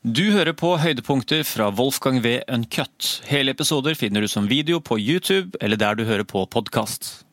Du 0.00 0.30
hører 0.32 0.54
på 0.56 0.78
høydepunkter 0.80 1.42
fra 1.44 1.66
Wolfgang 1.76 2.22
V. 2.24 2.38
Uncut. 2.48 3.18
Hele 3.28 3.52
episoder 3.52 3.92
finner 3.92 4.24
du 4.24 4.30
som 4.32 4.46
video 4.48 4.78
på 4.80 4.96
YouTube 4.96 5.58
eller 5.60 5.76
der 5.76 5.98
du 5.98 6.06
hører 6.08 6.24
på 6.24 6.46
podkast. 6.48 7.26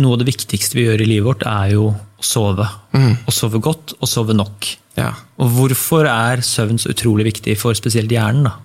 Noe 0.00 0.16
av 0.16 0.22
det 0.22 0.30
viktigste 0.30 0.78
vi 0.78 0.86
gjør 0.86 1.02
i 1.04 1.08
livet 1.10 1.26
vårt, 1.26 1.44
er 1.44 1.74
jo 1.74 1.90
å 1.92 2.24
sove. 2.24 2.64
Å 2.96 3.34
sove 3.34 3.60
godt 3.60 3.92
og 3.98 4.08
sove 4.08 4.32
nok. 4.32 4.70
Ja. 4.96 5.10
Og 5.36 5.52
hvorfor 5.52 6.08
er 6.08 6.40
søvn 6.40 6.80
så 6.80 6.94
utrolig 6.94 7.28
viktig 7.28 7.58
for 7.60 7.76
spesielt 7.76 8.14
hjernen? 8.14 8.48
da? 8.48 8.56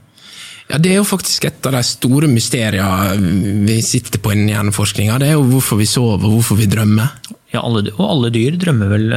ja, 0.70 0.80
det 0.80 0.94
er 0.94 1.02
jo 1.02 1.06
faktisk 1.12 1.50
et 1.50 1.68
av 1.68 1.76
de 1.76 1.84
store 1.84 2.32
mysteriene 2.32 3.68
vi 3.68 3.82
sitter 3.84 4.24
på 4.24 4.32
innen 4.38 4.54
hjerneforskninga. 4.54 5.20
Det 5.20 5.34
er 5.34 5.36
jo 5.36 5.44
hvorfor 5.52 5.84
vi 5.84 5.90
sover, 5.90 6.24
og 6.24 6.40
hvorfor 6.40 6.64
vi 6.64 6.72
drømmer. 6.72 7.12
Ja, 7.52 7.60
alle, 7.60 7.90
og 7.98 8.08
alle 8.08 8.32
dyr 8.34 8.56
drømmer 8.62 8.96
vel, 8.96 9.12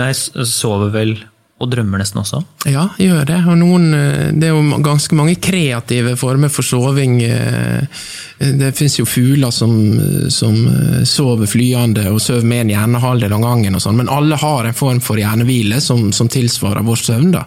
sover 0.50 0.90
vel 0.98 1.14
og 1.57 1.70
drømmer 1.73 2.02
nesten 2.02 2.20
også? 2.20 2.43
Ja, 2.68 2.82
gjør 3.00 3.23
det. 3.30 3.36
Noen, 3.56 3.86
eh, 3.96 4.32
det 4.36 4.50
er 4.50 4.52
jo 4.52 4.80
ganske 4.84 5.16
mange 5.16 5.38
kreative 5.41 6.12
former 6.20 6.51
for 6.52 6.62
soving. 6.66 7.15
eh, 7.24 7.87
Det 8.38 8.74
fins 8.77 8.98
jo 8.98 9.06
fugler 9.09 9.51
som, 9.51 9.73
som 10.29 10.59
eh, 10.69 11.05
sover 11.09 11.48
flyende 11.48 12.10
og 12.12 12.20
sover 12.20 12.45
med 12.45 12.66
en 12.66 12.74
hjernehalvdel 12.74 13.32
av 13.32 13.41
gangen, 13.46 13.74
og 13.74 13.80
sånn, 13.80 13.96
men 13.96 14.12
alle 14.12 14.37
har 14.37 14.69
en 14.69 14.77
form 14.77 15.01
for 15.01 15.16
hjernehvile 15.16 15.80
som, 15.80 16.10
som 16.12 16.29
tilsvarer 16.29 16.84
vår 16.84 17.01
søvn. 17.06 17.32
da, 17.38 17.46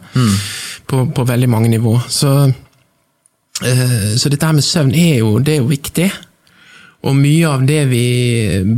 på, 0.90 1.04
på 1.13 1.27
veldig 1.30 1.49
mange 1.54 1.70
nivå. 1.70 1.99
Så, 2.10 2.34
så 4.18 4.30
dette 4.32 4.46
her 4.49 4.55
med 4.57 4.66
søvn 4.66 4.96
er 4.98 5.20
jo, 5.20 5.35
det 5.40 5.54
er 5.54 5.62
jo 5.62 5.70
viktig. 5.70 6.10
Og 7.07 7.16
mye 7.16 7.48
av 7.48 7.62
det 7.68 7.84
vi 7.88 8.05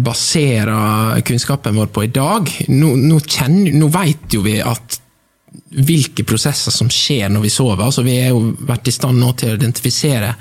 baserer 0.05 1.21
kunnskapen 1.25 1.73
vår 1.79 1.87
på 1.89 2.03
i 2.05 2.11
dag 2.13 2.51
Nå, 2.69 2.91
nå, 3.01 3.17
kjenner, 3.25 3.73
nå 3.73 3.87
vet 3.95 4.35
jo 4.35 4.43
vi 4.45 4.59
at 4.61 4.99
hvilke 5.71 6.23
prosesser 6.27 6.73
som 6.73 6.89
skjer 6.91 7.31
når 7.31 7.45
vi 7.45 7.53
sover. 7.53 7.85
Altså, 7.85 8.03
vi 8.07 8.19
har 8.21 8.31
jo 8.31 8.53
vært 8.67 8.87
i 8.87 8.95
stand 8.95 9.19
nå 9.19 9.33
til 9.39 9.53
å 9.53 9.59
identifisere 9.59 10.35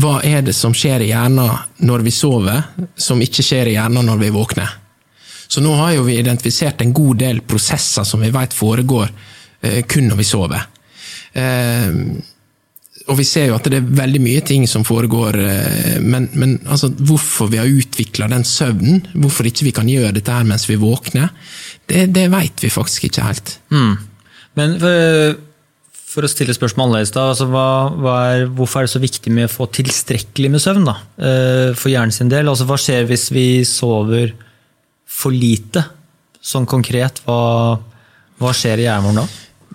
hva 0.00 0.18
er 0.24 0.40
det 0.46 0.54
som 0.56 0.72
skjer 0.76 1.04
i 1.04 1.10
hjernen 1.10 1.50
når 1.84 2.04
vi 2.06 2.14
sover, 2.16 2.62
som 2.96 3.20
ikke 3.20 3.44
skjer 3.44 3.68
i 3.68 3.76
hjernen 3.76 4.08
når 4.08 4.22
vi 4.22 4.32
våkner. 4.32 4.78
Så 5.52 5.60
nå 5.60 5.74
har 5.76 5.92
jo 5.92 6.06
vi 6.06 6.16
identifisert 6.16 6.80
en 6.80 6.94
god 6.96 7.18
del 7.20 7.42
prosesser 7.44 8.06
som 8.08 8.22
vi 8.24 8.30
vet 8.32 8.54
foregår 8.56 9.10
eh, 9.60 9.82
kun 9.84 10.08
når 10.08 10.20
vi 10.22 10.24
sover. 10.24 10.62
Eh, 11.36 11.90
og 13.10 13.18
vi 13.18 13.26
ser 13.26 13.50
jo 13.50 13.56
at 13.58 13.66
det 13.68 13.80
er 13.80 13.90
veldig 14.00 14.22
mye 14.22 14.44
ting 14.48 14.64
som 14.70 14.86
foregår, 14.86 15.36
eh, 15.42 15.98
men, 16.00 16.30
men 16.40 16.54
altså, 16.64 16.88
hvorfor 16.88 17.50
vi 17.52 17.60
har 17.60 17.68
utvikla 17.68 18.30
den 18.32 18.46
søvnen, 18.48 19.02
hvorfor 19.12 19.50
ikke 19.50 19.68
vi 19.68 19.74
kan 19.76 19.90
gjøre 19.92 20.14
dette 20.16 20.32
her 20.32 20.48
mens 20.48 20.64
vi 20.70 20.78
våkner, 20.80 21.28
det, 21.90 22.06
det 22.16 22.30
vet 22.32 22.64
vi 22.64 22.72
faktisk 22.72 23.10
ikke 23.10 23.28
helt. 23.28 23.54
Men 24.58 24.76
for, 24.80 25.36
for 26.12 26.26
å 26.26 26.30
stille 26.30 26.54
spørsmål 26.56 26.90
annerledes, 26.90 27.14
da, 27.14 27.28
altså 27.32 27.48
hva, 27.50 27.66
hva 27.96 28.16
er, 28.34 28.46
hvorfor 28.52 28.82
er 28.82 28.88
det 28.88 28.94
så 28.94 29.02
viktig 29.02 29.32
med 29.34 29.48
å 29.48 29.52
få 29.52 29.68
tilstrekkelig 29.72 30.52
med 30.52 30.64
søvn 30.64 30.88
da, 30.88 30.96
eh, 31.16 31.68
for 31.78 31.92
hjernen 31.92 32.14
sin 32.14 32.32
del? 32.32 32.50
Altså, 32.52 32.68
hva 32.68 32.80
skjer 32.80 33.08
hvis 33.08 33.30
vi 33.32 33.46
sover 33.68 34.34
for 35.08 35.34
lite? 35.34 35.86
Sånn 36.42 36.66
konkret, 36.68 37.22
hva, 37.26 37.78
hva 38.42 38.52
skjer 38.56 38.82
i 38.82 38.88
hjernen 38.88 39.08
vår 39.08 39.22
da? 39.22 39.26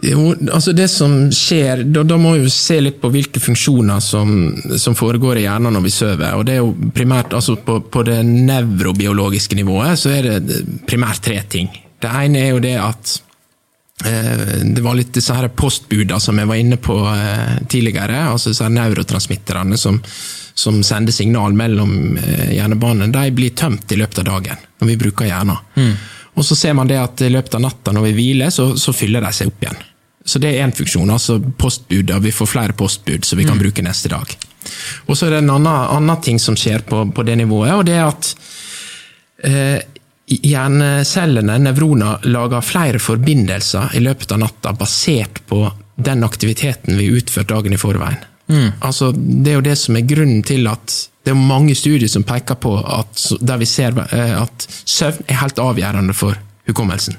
Jo, 0.05 0.27
altså 0.53 0.73
det 0.77 0.85
som 0.93 1.13
skjer, 1.33 1.81
da, 1.89 2.03
da 2.05 2.17
må 2.21 2.35
vi 2.35 2.51
se 2.53 2.77
litt 2.83 2.99
på 3.01 3.09
hvilke 3.09 3.41
funksjoner 3.41 4.01
som, 4.03 4.29
som 4.77 4.93
foregår 4.97 5.39
i 5.41 5.45
hjernen 5.47 5.73
når 5.73 5.85
vi 5.87 5.93
sover. 5.93 6.35
og 6.37 6.45
det 6.45 6.57
er 6.57 6.61
jo 6.61 6.91
primært, 6.93 7.33
altså 7.33 7.55
På, 7.65 7.79
på 7.81 8.03
det 8.05 8.19
nevrobiologiske 8.27 9.57
nivået 9.57 9.97
så 9.97 10.13
er 10.13 10.27
det 10.37 10.61
primært 10.85 11.23
tre 11.25 11.39
ting. 11.49 11.71
Det 11.97 12.11
ene 12.13 12.43
er 12.43 12.51
jo 12.53 12.61
det 12.61 12.75
at 12.77 13.15
eh, 13.15 13.26
det 13.97 14.81
var 14.85 14.93
litt 14.95 15.13
disse 15.13 15.33
her 15.33 15.47
postbuda 15.57 16.19
som 16.21 16.37
jeg 16.37 16.47
var 16.47 16.59
inne 16.61 16.77
på 16.77 16.97
eh, 17.09 17.63
tidligere. 17.69 18.27
altså 18.29 18.51
disse 18.51 18.63
her 18.63 18.73
Neurotransmitterne 18.75 19.77
som, 19.77 19.97
som 20.53 20.83
sender 20.85 21.15
signal 21.15 21.57
mellom 21.57 22.17
eh, 22.17 22.53
hjernebanene. 22.53 23.09
De 23.13 23.33
blir 23.33 23.55
tømt 23.57 23.91
i 23.91 23.97
løpet 23.97 24.21
av 24.21 24.29
dagen 24.29 24.63
når 24.77 24.91
vi 24.91 24.99
bruker 25.01 25.25
hjernen. 25.31 25.97
Og 26.37 26.45
så 26.45 26.55
ser 26.55 26.75
man 26.77 26.89
det 26.89 26.99
at 27.01 27.21
i 27.25 27.31
løpet 27.33 27.57
av 27.57 27.63
natta 27.65 27.93
når 27.95 28.11
vi 28.11 28.17
hviler, 28.19 28.53
så, 28.53 28.75
så 28.77 28.93
fyller 28.93 29.25
de 29.25 29.31
seg 29.33 29.49
opp 29.49 29.63
igjen. 29.65 29.79
Så 30.27 30.41
det 30.43 30.51
er 30.51 30.65
én 30.65 30.75
funksjon. 30.75 31.09
altså 31.09 31.39
postbud, 31.39 32.11
Vi 32.21 32.31
får 32.31 32.45
flere 32.51 32.73
postbud 32.77 33.25
som 33.25 33.39
vi 33.39 33.45
kan 33.47 33.57
bruke 33.57 33.81
neste 33.81 34.11
dag. 34.11 34.37
Og 35.07 35.17
så 35.17 35.25
er 35.25 35.37
det 35.37 35.37
en 35.41 35.53
annen, 35.55 35.87
annen 35.97 36.21
ting 36.21 36.39
som 36.39 36.57
skjer 36.59 36.83
på, 36.85 37.05
på 37.15 37.23
det 37.23 37.37
nivået, 37.39 37.73
og 37.73 37.85
det 37.87 37.95
er 37.95 38.05
at 38.05 38.33
eh, 39.47 39.79
hjernecellene, 40.27 41.57
nevroner, 41.63 42.23
lager 42.27 42.65
flere 42.65 42.99
forbindelser 42.99 43.95
i 43.95 44.01
løpet 44.03 44.33
av 44.35 44.41
natta 44.43 44.73
basert 44.75 45.41
på 45.47 45.61
den 45.95 46.23
aktiviteten 46.27 46.97
vi 46.99 47.09
utførte 47.17 47.53
dagen 47.53 47.73
i 47.73 47.79
forveien. 47.81 48.19
Altså, 48.79 49.11
det 49.15 49.51
er 49.51 49.57
jo 49.57 49.65
det 49.65 49.77
som 49.79 49.97
er 49.97 50.07
grunnen 50.07 50.43
til 50.47 50.67
at 50.71 50.93
det 51.27 51.33
er 51.33 51.39
mange 51.39 51.75
studier 51.75 52.07
som 52.07 52.23
peker 52.23 52.55
på 52.63 52.77
at, 52.79 53.23
der 53.43 53.59
vi 53.59 53.67
ser 53.67 53.97
eh, 54.07 54.35
at 54.39 54.67
søvn 54.87 55.25
er 55.27 55.41
helt 55.41 55.59
avgjørende 55.59 56.15
for 56.15 56.37
hukommelsen. 56.69 57.17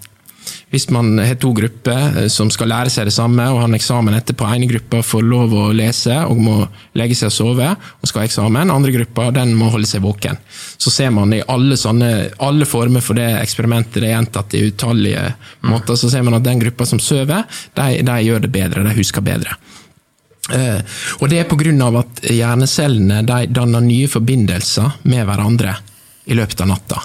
Hvis 0.73 0.89
man 0.95 1.15
har 1.21 1.39
to 1.41 1.53
grupper 1.57 2.23
eh, 2.25 2.29
som 2.33 2.51
skal 2.53 2.71
lære 2.73 2.93
seg 2.93 3.09
det 3.09 3.15
samme 3.17 3.47
og 3.51 3.63
har 3.63 3.71
en 3.71 3.79
eksamen 3.79 4.17
etterpå, 4.19 4.47
ene 4.49 4.69
gruppa 4.71 5.03
får 5.07 5.25
lov 5.25 5.55
å 5.57 5.65
lese 5.77 6.17
og 6.29 6.43
må 6.45 6.57
legge 6.99 7.17
seg 7.19 7.31
og 7.31 7.37
sove 7.37 7.71
og 7.73 8.11
skal 8.11 8.23
ha 8.23 8.29
eksamen, 8.29 8.73
andre 8.75 8.95
gruppa 8.95 9.31
den 9.35 9.55
må 9.59 9.71
holde 9.73 9.89
seg 9.91 10.05
våken. 10.05 10.39
Så 10.79 10.93
ser 10.95 11.13
man 11.15 11.33
i 11.37 11.43
alle, 11.49 11.79
sånne, 11.81 12.13
alle 12.45 12.69
former 12.69 13.05
for 13.05 13.19
det 13.19 13.29
eksperimentet, 13.41 14.01
det 14.03 14.11
er 14.11 14.17
gjentatt 14.17 14.57
i 14.59 14.65
utallige 14.69 15.25
måter, 15.69 15.99
så 15.99 16.13
ser 16.13 16.25
man 16.27 16.39
at 16.39 16.47
den 16.47 16.63
gruppa 16.63 16.87
som 16.89 17.03
sover, 17.03 17.45
de, 17.79 18.01
de 18.05 18.19
gjør 18.27 18.47
det 18.47 18.53
bedre, 18.55 18.87
de 18.87 18.97
husker 18.99 19.25
bedre. 19.25 19.59
Uh, 20.49 20.81
og 21.21 21.29
det 21.29 21.43
er 21.43 21.83
av 21.85 21.97
at 22.01 22.23
hjernecellene 22.25 23.21
danner 23.53 23.85
nye 23.85 24.09
forbindelser 24.09 25.05
med 25.05 25.27
hverandre 25.29 25.75
i 26.29 26.37
løpet 26.37 26.65
av 26.65 26.71
natta. 26.73 27.03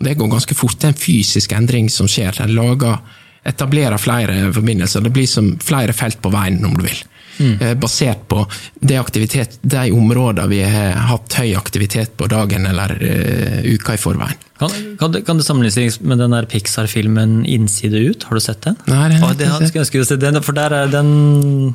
Det 0.00 0.16
går 0.16 0.32
ganske 0.32 0.56
fort. 0.56 0.78
Det 0.80 0.88
er 0.88 0.94
en 0.94 1.02
fysisk 1.02 1.52
endring 1.52 1.90
som 1.92 2.08
skjer. 2.08 2.40
Den 2.40 2.54
lager, 2.56 2.98
etablerer 3.46 4.00
flere 4.00 4.52
forbindelser. 4.52 5.04
Det 5.04 5.12
blir 5.14 5.28
som 5.28 5.52
flere 5.60 5.92
felt 5.96 6.20
på 6.22 6.32
veien, 6.32 6.62
om 6.64 6.76
du 6.78 6.84
vil. 6.86 7.02
Mm. 7.40 7.80
Basert 7.80 8.26
på 8.28 8.42
de, 8.80 8.96
aktivitet, 9.00 9.58
de 9.62 9.86
områdene 9.96 10.48
vi 10.50 10.60
har 10.60 10.98
hatt 11.08 11.36
høy 11.40 11.54
aktivitet 11.56 12.12
på 12.20 12.28
dagen 12.28 12.66
eller 12.68 12.92
uh, 13.00 13.60
uka 13.64 13.96
i 13.96 14.00
forveien. 14.00 14.42
Kan, 14.60 14.74
kan, 15.00 15.14
det, 15.14 15.22
kan 15.24 15.40
det 15.40 15.46
sammenlignes 15.46 16.00
med 16.04 16.20
den 16.20 16.36
der 16.36 16.48
Pixar-filmen 16.48 17.46
'Innside 17.48 18.02
ut'? 18.10 18.26
Har 18.28 18.36
du 18.36 18.44
sett 18.44 18.60
den? 18.66 18.76
Nei, 18.92 19.06
jeg 19.08 19.22
har 19.22 19.32
ikke 19.32 19.70
sett. 19.72 19.86
skulle 19.88 20.08
sett 20.08 20.20
den, 20.20 20.42
for 20.44 20.56
der 20.56 20.74
er 20.82 20.92
den 20.92 21.12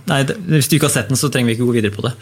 Nei, 0.06 0.22
hvis 0.52 0.70
du 0.70 0.78
ikke 0.78 0.92
har 0.92 0.98
sett 1.00 1.10
den, 1.10 1.18
så 1.18 1.32
trenger 1.34 1.50
vi 1.50 1.58
ikke 1.58 1.66
gå 1.66 1.80
videre 1.80 1.96
på 1.98 2.06
det. 2.06 2.14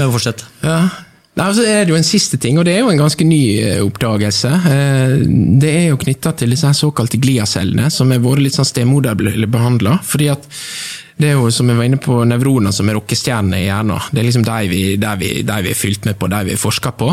Men 0.00 0.14
fortsett. 0.14 0.46
Ja. 0.64 0.88
Nei, 1.34 1.48
så 1.56 1.64
er 1.66 1.80
det 1.82 1.90
jo 1.90 1.96
en 1.98 2.06
siste 2.06 2.38
ting, 2.38 2.58
og 2.60 2.66
det 2.68 2.76
er 2.76 2.84
jo 2.84 2.90
en 2.92 3.00
ganske 3.00 3.24
ny 3.26 3.40
eh, 3.58 3.80
oppdagelse. 3.82 4.50
Eh, 4.70 5.14
Det 5.58 5.70
er 5.70 5.88
jo 5.88 5.96
knytta 5.98 6.30
til 6.38 6.52
disse 6.54 6.68
her 6.68 6.76
såkalte 6.78 7.18
gliacellene, 7.18 7.88
som 7.90 8.12
har 8.14 8.22
vært 8.22 8.44
litt 8.44 8.54
sånn 8.54 8.68
stemoderlig 8.68 9.48
behandla. 9.50 9.96
Fordi 10.06 10.28
at 10.30 10.46
det 11.18 11.32
er 11.32 11.34
jo, 11.40 11.50
som 11.54 11.68
jeg 11.70 11.78
var 11.78 11.88
inne 11.90 11.98
på, 12.02 12.20
nevroner 12.26 12.70
som 12.74 12.88
er 12.90 12.94
rockestjernene 13.00 13.60
i 13.64 13.66
hjernen. 13.66 13.98
Det 14.14 14.22
er 14.22 14.28
liksom 14.28 14.46
de 14.46 14.60
vi, 14.70 14.82
vi, 14.94 15.32
vi 15.42 15.74
er 15.74 15.78
fylt 15.78 16.06
med 16.06 16.18
på, 16.18 16.30
de 16.30 16.40
vi 16.52 16.56
forsker 16.58 16.94
på. 16.98 17.10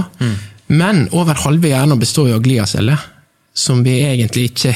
Men 0.72 1.08
over 1.18 1.42
halve 1.42 1.70
hjernen 1.74 2.00
består 2.02 2.30
jo 2.30 2.38
av 2.38 2.46
gliaceller, 2.46 3.02
som 3.54 3.82
vi 3.84 3.98
egentlig 4.06 4.52
ikke 4.52 4.72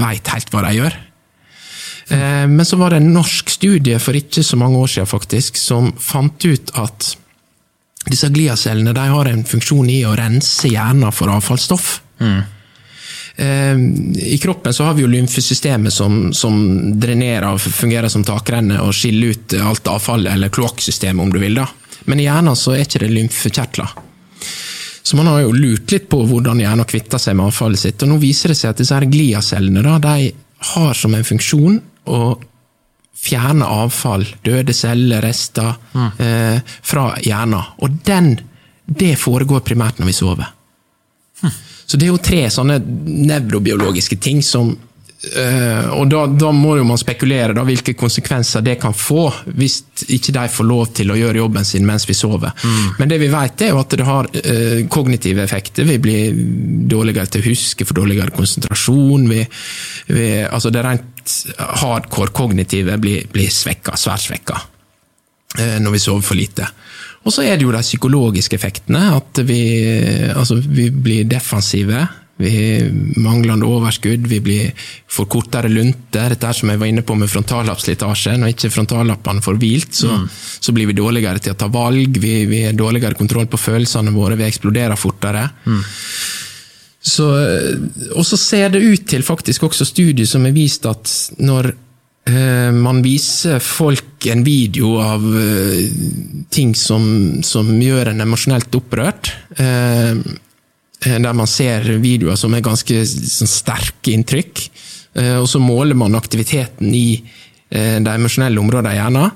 veit 0.00 0.32
helt 0.32 0.48
hva 0.52 0.64
de 0.66 0.72
gjør. 0.80 0.96
Eh, 2.08 2.46
Men 2.48 2.64
så 2.68 2.76
var 2.80 2.90
det 2.96 3.02
en 3.04 3.12
norsk 3.14 3.52
studie 3.52 4.00
for 4.00 4.16
ikke 4.16 4.42
så 4.44 4.56
mange 4.60 4.80
år 4.80 4.88
siden 4.96 5.12
faktisk, 5.12 5.60
som 5.60 5.92
fant 6.00 6.40
ut 6.48 6.72
at 6.80 7.16
disse 8.06 8.28
gliacellene 8.28 8.94
de 8.96 9.04
har 9.12 9.30
en 9.30 9.44
funksjon 9.46 9.90
i 9.90 10.02
å 10.06 10.16
rense 10.18 10.68
hjernen 10.68 11.14
for 11.14 11.30
avfallsstoff. 11.32 11.94
Mm. 12.22 12.42
I 14.18 14.38
kroppen 14.42 14.74
så 14.74 14.84
har 14.84 14.94
vi 14.94 15.06
jo 15.06 15.08
lymfesystemet 15.08 15.94
som, 15.94 16.32
som 16.36 16.56
drenerer 17.00 17.48
og 17.54 17.62
fungerer 17.62 18.10
som 18.12 18.24
takrenne 18.26 18.80
og 18.84 18.92
skiller 18.96 19.32
ut 19.32 19.54
alt 19.56 19.88
avfallet, 19.88 20.34
eller 20.34 20.52
kloakksystemet 20.52 21.22
om 21.24 21.32
du 21.32 21.38
vil. 21.40 21.56
da. 21.62 21.68
Men 22.04 22.20
i 22.20 22.26
hjernen 22.26 22.58
så 22.58 22.74
er 22.74 22.84
ikke 22.84 23.04
det 23.04 23.12
lymfekjertler. 23.14 23.94
Så 25.02 25.16
man 25.18 25.26
har 25.26 25.40
jo 25.42 25.54
lurt 25.56 25.90
litt 25.92 26.08
på 26.12 26.20
hvordan 26.28 26.60
hjernen 26.62 26.88
kvitter 26.88 27.20
seg 27.22 27.36
med 27.38 27.48
avfallet 27.50 27.80
sitt. 27.80 28.02
Og 28.04 28.12
nå 28.12 28.20
viser 28.22 28.52
det 28.52 28.58
seg 28.60 28.70
at 28.72 28.82
disse 28.82 28.94
her 28.94 29.08
gliacellene 29.10 29.82
da, 29.86 29.98
de 30.02 30.30
har 30.72 30.94
som 30.94 31.14
en 31.16 31.26
funksjon 31.26 31.80
å 32.12 32.20
fjerne 33.22 33.66
avfall, 33.68 34.26
døde 34.42 34.74
celler, 34.74 35.22
rester, 35.22 35.76
eh, 36.18 36.58
fra 36.82 37.12
hjernen. 37.22 37.62
Og 37.78 38.00
den, 38.04 38.34
det 38.86 39.14
foregår 39.18 39.62
primært 39.66 40.00
når 40.00 40.10
vi 40.10 40.16
sover. 40.16 40.50
Så 41.86 41.98
det 41.98 42.06
er 42.06 42.12
jo 42.12 42.22
tre 42.22 42.46
sånne 42.50 42.78
nevrobiologiske 43.28 44.16
ting 44.22 44.42
som, 44.46 44.72
og 45.22 46.08
da, 46.10 46.24
da, 46.26 46.48
må 46.50 46.72
jo 46.80 46.84
man 46.86 46.98
spekulere 46.98 47.54
da, 47.54 47.62
hvilke 47.62 47.94
konsekvenser 47.94 48.64
det 48.66 48.74
kan 48.82 48.94
få, 48.96 49.28
hvis 49.54 49.76
ikke 50.10 50.34
de 50.34 50.46
får 50.50 50.66
lov 50.66 50.88
til 50.98 51.12
å 51.14 51.18
gjøre 51.18 51.38
jobben 51.38 51.66
sin 51.66 51.86
mens 51.86 52.08
vi 52.08 52.16
sover. 52.18 52.50
Mm. 52.58 52.88
Men 52.98 53.12
det 53.12 53.20
vi 53.22 53.28
vet 53.30 53.62
er 53.62 53.70
jo 53.70 53.78
at 53.78 53.94
det 53.94 54.06
har 54.08 54.28
uh, 54.34 54.80
kognitive 54.90 55.44
effekter. 55.44 55.86
Vi 55.86 56.00
blir 56.02 56.40
dårligere 56.90 57.30
til 57.30 57.44
å 57.44 57.48
huske, 57.52 57.86
for 57.86 58.00
dårligere 58.00 58.34
konsentrasjon. 58.34 59.28
Vi, 59.30 59.44
vi, 60.10 60.26
altså 60.42 60.74
det 60.74 60.82
rent 60.88 61.36
hardcore 61.82 62.34
kognitive 62.34 62.98
blir, 62.98 63.28
blir 63.30 63.52
svekka, 63.54 63.94
svært 64.00 64.26
svekka 64.26 64.58
uh, 64.58 65.78
når 65.78 65.94
vi 65.94 66.02
sover 66.02 66.26
for 66.32 66.40
lite. 66.40 66.66
Og 67.22 67.30
så 67.30 67.44
er 67.46 67.54
det 67.54 67.66
jo 67.68 67.70
de 67.70 67.84
psykologiske 67.84 68.58
effektene. 68.58 69.04
At 69.20 69.38
vi, 69.46 69.62
altså, 70.34 70.58
vi 70.58 70.90
blir 70.90 71.30
defensive. 71.30 72.08
Vi 72.40 72.90
manglende 73.20 73.68
overskudd, 73.68 74.26
vi 74.26 74.40
blir 74.42 74.86
for 75.10 75.28
kortere 75.30 75.68
lunter. 75.70 76.32
Dette 76.32 76.52
som 76.56 76.72
jeg 76.72 76.80
var 76.80 76.90
inne 76.90 77.04
på 77.06 77.16
med 77.18 77.30
frontallappslitasje. 77.30 78.38
Når 78.40 78.54
ikke 78.54 78.72
frontallappene 78.72 79.44
får 79.44 79.60
hvilt, 79.60 79.92
så, 80.00 80.14
mm. 80.16 80.24
så, 80.32 80.74
blir 80.74 80.90
vi 80.90 80.96
dårligere 80.98 81.42
til 81.42 81.54
å 81.54 81.60
ta 81.60 81.68
valg. 81.72 82.18
Vi, 82.22 82.34
vi 82.50 82.64
har 82.66 82.78
dårligere 82.78 83.18
kontroll 83.18 83.50
på 83.52 83.60
følelsene 83.60 84.14
våre, 84.16 84.38
vi 84.40 84.48
eksploderer 84.48 84.98
fortere. 84.98 85.44
Mm. 85.66 85.84
Så, 87.02 87.28
og 88.14 88.26
så 88.26 88.38
ser 88.38 88.74
det 88.74 88.82
ut 88.82 89.08
til 89.10 89.24
faktisk 89.26 89.66
også 89.66 89.86
studier 89.88 90.28
som 90.28 90.44
har 90.46 90.54
vist 90.54 90.86
at 90.86 91.10
når 91.42 91.72
eh, 92.30 92.70
man 92.74 93.00
viser 93.02 93.58
folk 93.58 94.28
en 94.30 94.44
video 94.46 94.94
av 95.02 95.26
eh, 95.34 95.82
ting 96.54 96.76
som, 96.78 97.42
som 97.42 97.74
gjør 97.82 98.12
en 98.12 98.22
emosjonelt 98.22 98.78
opprørt, 98.78 99.34
eh, 99.58 99.82
Eh, 100.02 100.18
der 101.02 101.34
man 101.34 101.50
ser 101.50 101.86
videoer 102.02 102.36
som 102.38 102.54
er 102.54 102.64
ganske 102.64 103.02
sånn, 103.06 103.50
sterke 103.50 104.12
inntrykk. 104.14 104.62
Eh, 105.18 105.36
og 105.40 105.48
så 105.50 105.60
måler 105.62 105.98
man 105.98 106.14
aktiviteten 106.18 106.92
i 106.94 107.16
eh, 107.18 107.98
de 107.98 108.12
emosjonelle 108.12 108.60
områdene 108.62 108.94
i 108.94 109.00
hjernen. 109.00 109.30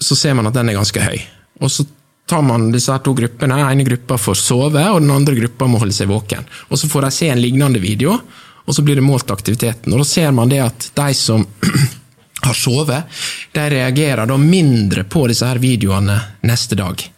Så 0.00 0.16
ser 0.16 0.32
man 0.32 0.48
at 0.48 0.56
den 0.56 0.70
er 0.72 0.78
ganske 0.78 1.02
høy. 1.04 1.18
Og 1.60 1.68
så 1.72 1.84
tar 2.30 2.42
man 2.46 2.70
disse 2.72 2.94
to 3.04 3.12
gruppene. 3.16 3.58
Den 3.58 3.66
ene 3.66 3.84
gruppa 3.84 4.16
får 4.18 4.38
sove, 4.40 4.84
og 4.94 5.00
den 5.02 5.12
andre 5.12 5.36
gruppa 5.36 5.68
må 5.68 5.80
holde 5.82 5.96
seg 5.96 6.08
våken. 6.08 6.46
Og 6.70 6.78
Så 6.78 6.88
får 6.88 7.02
de 7.04 7.10
se 7.12 7.28
en 7.28 7.42
lignende 7.42 7.82
video, 7.82 8.16
og 8.64 8.74
så 8.74 8.82
blir 8.86 8.96
det 8.96 9.04
målt 9.04 9.30
aktiviteten. 9.30 9.92
Og 9.92 9.98
Da 9.98 10.04
ser 10.08 10.32
man 10.32 10.48
det 10.48 10.62
at 10.64 10.90
de 10.94 11.14
som 11.14 11.44
har 12.46 12.54
sovet, 12.56 13.04
de 13.52 13.70
reagerer 13.70 14.26
da 14.26 14.36
mindre 14.40 15.04
på 15.04 15.26
disse 15.28 15.44
her 15.44 15.60
videoene 15.60 16.16
neste 16.48 16.78
dag 16.78 17.10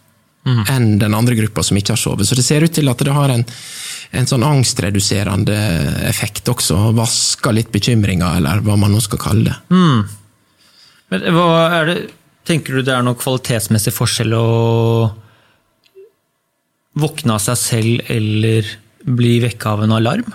mm. 0.47 0.63
enn 0.71 0.89
den 1.01 1.15
andre 1.15 1.37
gruppa 1.39 1.65
som 1.67 1.79
ikke 1.79 1.95
har 1.95 2.01
sovet. 2.01 2.29
Så 2.29 2.39
det 2.39 2.47
ser 2.47 2.65
ut 2.65 2.75
til 2.75 2.91
at 2.91 3.05
det 3.05 3.15
har 3.15 3.33
en, 3.35 3.45
en 4.19 4.29
sånn 4.29 4.47
angstreduserende 4.47 5.59
effekt 6.09 6.49
også. 6.53 6.79
Vasker 6.99 7.57
litt 7.57 7.73
bekymringer, 7.75 8.41
eller 8.41 8.65
hva 8.67 8.79
man 8.81 8.95
nå 8.95 9.03
skal 9.05 9.23
kalle 9.23 9.53
det. 9.53 9.59
Mm. 9.75 10.03
Men 11.13 11.31
hva 11.37 11.55
er 11.79 11.93
det, 11.93 12.01
Tenker 12.43 12.75
du 12.75 12.83
det 12.83 12.91
er 12.91 13.05
noen 13.07 13.15
kvalitetsmessig 13.15 13.93
forskjell 13.95 14.33
å 14.35 14.47
våkne 16.99 17.37
av 17.37 17.43
seg 17.45 17.59
selv 17.61 18.11
eller 18.11 18.67
bli 19.07 19.37
vekka 19.45 19.77
av 19.77 19.85
en 19.85 19.95
alarm? 19.95 20.33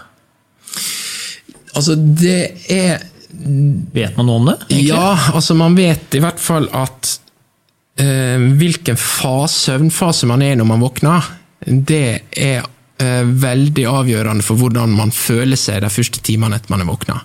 Altså, 1.75 1.97
det 1.97 2.41
er 2.71 3.03
Vet 3.37 4.15
man 4.17 4.25
noe 4.25 4.39
om 4.39 4.47
det? 4.47 4.55
Egentlig? 4.69 4.87
Ja, 4.87 5.11
altså 5.35 5.53
man 5.59 5.75
vet 5.77 6.15
i 6.17 6.21
hvert 6.23 6.39
fall 6.41 6.65
at 6.73 7.11
hvilken 7.97 8.97
fase, 8.99 9.71
søvnfase 9.71 10.27
man 10.29 10.43
er 10.45 10.53
i 10.53 10.57
når 10.59 10.67
man 10.69 10.83
våkner, 10.83 11.29
det 11.65 12.03
er 12.37 12.65
eh, 13.01 13.23
veldig 13.25 13.87
avgjørende 13.89 14.45
for 14.45 14.59
hvordan 14.59 14.93
man 14.97 15.13
føler 15.15 15.59
seg 15.59 15.81
de 15.83 15.91
første 15.91 16.21
timene 16.25 16.59
etter 16.59 16.73
man 16.73 16.83
er 16.83 16.89
våkna. 16.89 17.17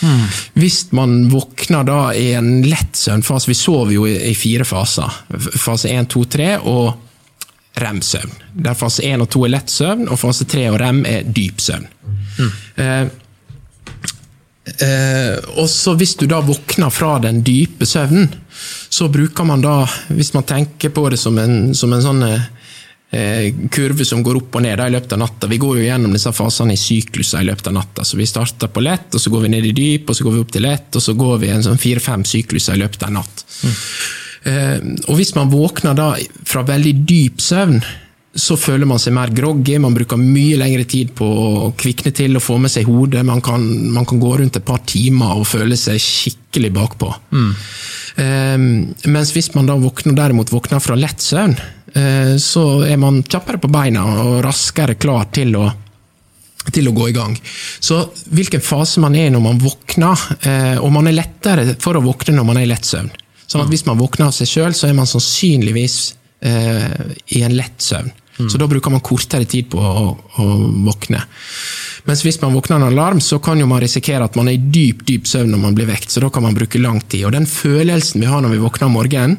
Hmm. 0.00 0.26
Hvis 0.58 0.88
man 0.96 1.28
våkner 1.30 1.86
da 1.86 1.98
i 2.18 2.32
en 2.34 2.64
lett 2.66 2.96
søvnfase 2.98 3.46
Vi 3.46 3.54
sover 3.54 3.92
jo 3.94 4.08
i, 4.10 4.16
i 4.26 4.34
fire 4.34 4.66
faser. 4.66 5.20
Fase 5.54 5.92
1, 5.94 6.08
2, 6.10 6.24
3 6.34 6.48
og 6.66 7.80
rem-søvn. 7.80 8.34
Der 8.66 8.78
fase 8.78 9.04
1 9.06 9.22
og 9.22 9.30
2 9.34 9.44
er 9.46 9.52
lett 9.54 9.70
søvn, 9.70 10.08
og 10.08 10.18
fase 10.20 10.46
3 10.50 10.66
og 10.72 10.78
rem 10.82 11.04
er 11.10 11.26
dyp 11.26 11.62
søvn. 11.62 11.86
Hmm. 12.36 12.50
Eh, 12.82 13.06
Eh, 14.64 15.36
og 15.60 15.68
så 15.68 15.92
Hvis 15.94 16.16
du 16.16 16.26
da 16.26 16.40
våkner 16.40 16.90
fra 16.90 17.18
den 17.20 17.42
dype 17.44 17.86
søvnen, 17.86 18.30
så 18.88 19.10
bruker 19.12 19.44
man 19.44 19.60
da, 19.64 19.82
hvis 20.08 20.32
man 20.32 20.46
tenker 20.48 20.92
på 20.94 21.08
det 21.12 21.18
som 21.20 21.36
en, 21.38 21.74
som 21.76 21.92
en 21.92 22.04
sånn 22.04 22.22
eh, 22.24 23.50
kurve 23.74 24.06
som 24.08 24.22
går 24.24 24.38
opp 24.40 24.56
og 24.56 24.64
ned 24.64 24.78
da, 24.80 24.86
i 24.88 24.94
løpet 24.94 25.16
av 25.16 25.20
natta. 25.24 25.50
Vi 25.50 25.60
går 25.60 25.80
jo 25.80 25.86
gjennom 25.88 26.14
disse 26.14 26.32
fasene 26.32 26.76
i 26.76 26.80
sykluser 26.80 27.42
i 27.42 27.48
løpet 27.50 27.68
av 27.68 27.76
natta. 27.76 28.06
så 28.08 28.16
Vi 28.16 28.28
starter 28.30 28.72
på 28.72 28.84
lett, 28.84 29.10
og 29.12 29.20
så 29.20 29.32
går 29.34 29.44
vi 29.44 29.52
ned 29.56 29.68
i 29.68 29.74
dyp, 29.76 30.08
og 30.08 30.16
så 30.16 30.24
går 30.26 30.36
vi 30.36 30.44
opp 30.46 30.54
til 30.54 30.64
lett, 30.64 30.88
og 30.94 31.02
så 31.02 31.16
går 31.18 31.42
vi 31.42 31.52
en 31.52 31.66
sånn 31.66 31.80
fire-fem 31.80 32.24
sykluser 32.28 32.78
i 32.78 32.84
løpet 32.84 33.04
av 33.04 33.12
en 33.12 33.20
natt. 33.20 33.44
Mm. 33.60 33.74
Eh, 34.44 34.78
og 35.08 35.20
Hvis 35.20 35.34
man 35.36 35.52
våkner 35.52 35.98
da 35.98 36.08
fra 36.46 36.64
veldig 36.68 36.94
dyp 37.04 37.44
søvn, 37.44 37.82
så 38.34 38.56
føler 38.58 38.88
man 38.88 38.98
seg 38.98 39.14
mer 39.14 39.30
groggy, 39.34 39.76
man 39.78 39.94
bruker 39.94 40.18
mye 40.18 40.56
lengre 40.58 40.84
tid 40.90 41.12
på 41.14 41.26
å 41.26 41.68
kvikne 41.78 42.10
til 42.14 42.34
og 42.34 42.42
få 42.42 42.56
med 42.62 42.72
seg 42.72 42.88
hodet. 42.88 43.22
Man 43.26 43.42
kan, 43.44 43.62
man 43.94 44.06
kan 44.10 44.18
gå 44.22 44.32
rundt 44.40 44.58
et 44.58 44.66
par 44.66 44.82
timer 44.90 45.38
og 45.38 45.46
føle 45.46 45.78
seg 45.78 46.00
skikkelig 46.02 46.72
bakpå. 46.74 47.12
Mm. 47.30 47.52
Um, 48.14 48.66
mens 49.14 49.30
hvis 49.34 49.52
man 49.54 49.70
da 49.70 49.78
våkner, 49.78 50.16
derimot 50.18 50.50
våkner 50.54 50.82
fra 50.82 50.98
lett 50.98 51.22
søvn, 51.22 51.54
uh, 51.94 52.34
så 52.42 52.64
er 52.88 52.98
man 53.02 53.22
kjappere 53.22 53.62
på 53.62 53.70
beina 53.70 54.02
og 54.24 54.40
raskere 54.46 54.98
klar 54.98 55.30
til 55.34 55.54
å, 55.60 55.68
til 56.74 56.90
å 56.90 56.94
gå 56.96 57.08
i 57.12 57.14
gang. 57.14 57.38
Så 57.78 58.00
hvilken 58.34 58.64
fase 58.66 59.02
man 59.04 59.14
er 59.18 59.30
når 59.30 59.46
man 59.46 59.62
våkner, 59.62 60.26
uh, 60.42 60.82
og 60.82 60.90
man 60.96 61.10
er 61.10 61.20
lettere 61.20 61.78
for 61.78 61.94
å 61.94 62.02
våkne 62.02 62.34
når 62.40 62.50
man 62.50 62.58
er 62.58 62.66
i 62.66 62.72
lett 62.72 62.90
søvn. 62.90 63.14
Sånn 63.46 63.62
at 63.62 63.70
hvis 63.70 63.86
man 63.86 64.00
våkner 64.00 64.32
av 64.32 64.34
seg 64.34 64.50
sjøl, 64.50 64.74
så 64.74 64.88
er 64.90 64.98
man 64.98 65.06
sannsynligvis 65.06 65.98
uh, 66.42 67.14
i 67.30 67.46
en 67.46 67.54
lett 67.54 67.78
søvn. 67.78 68.10
Mm. 68.38 68.50
Så 68.50 68.58
da 68.58 68.66
bruker 68.66 68.90
man 68.90 69.02
kortere 69.04 69.46
tid 69.46 69.68
på 69.70 69.78
å, 69.78 70.06
å, 70.42 70.46
våkne. 70.88 71.20
Mens 72.08 72.24
hvis 72.26 72.40
man 72.42 72.54
våkner 72.56 72.76
av 72.76 72.82
en 72.82 72.92
alarm, 72.92 73.20
så 73.22 73.38
kan 73.42 73.60
jo 73.60 73.68
man 73.70 73.82
risikere 73.84 74.26
at 74.26 74.36
man 74.38 74.50
er 74.50 74.58
i 74.58 74.70
dyp 74.74 75.04
dyp 75.06 75.28
søvn 75.30 75.54
når 75.54 75.62
man 75.62 75.78
blir 75.78 75.88
vekt. 75.88 76.10
Så 76.10 76.22
da 76.24 76.30
kan 76.34 76.44
man 76.44 76.56
bruke 76.56 76.82
lang 76.82 77.00
tid. 77.00 77.28
Og 77.28 77.34
den 77.36 77.46
følelsen 77.48 78.24
vi 78.24 78.30
har 78.30 78.42
når 78.42 78.56
vi 78.56 78.64
våkner 78.64 78.90
om 78.90 78.98
morgenen, 78.98 79.38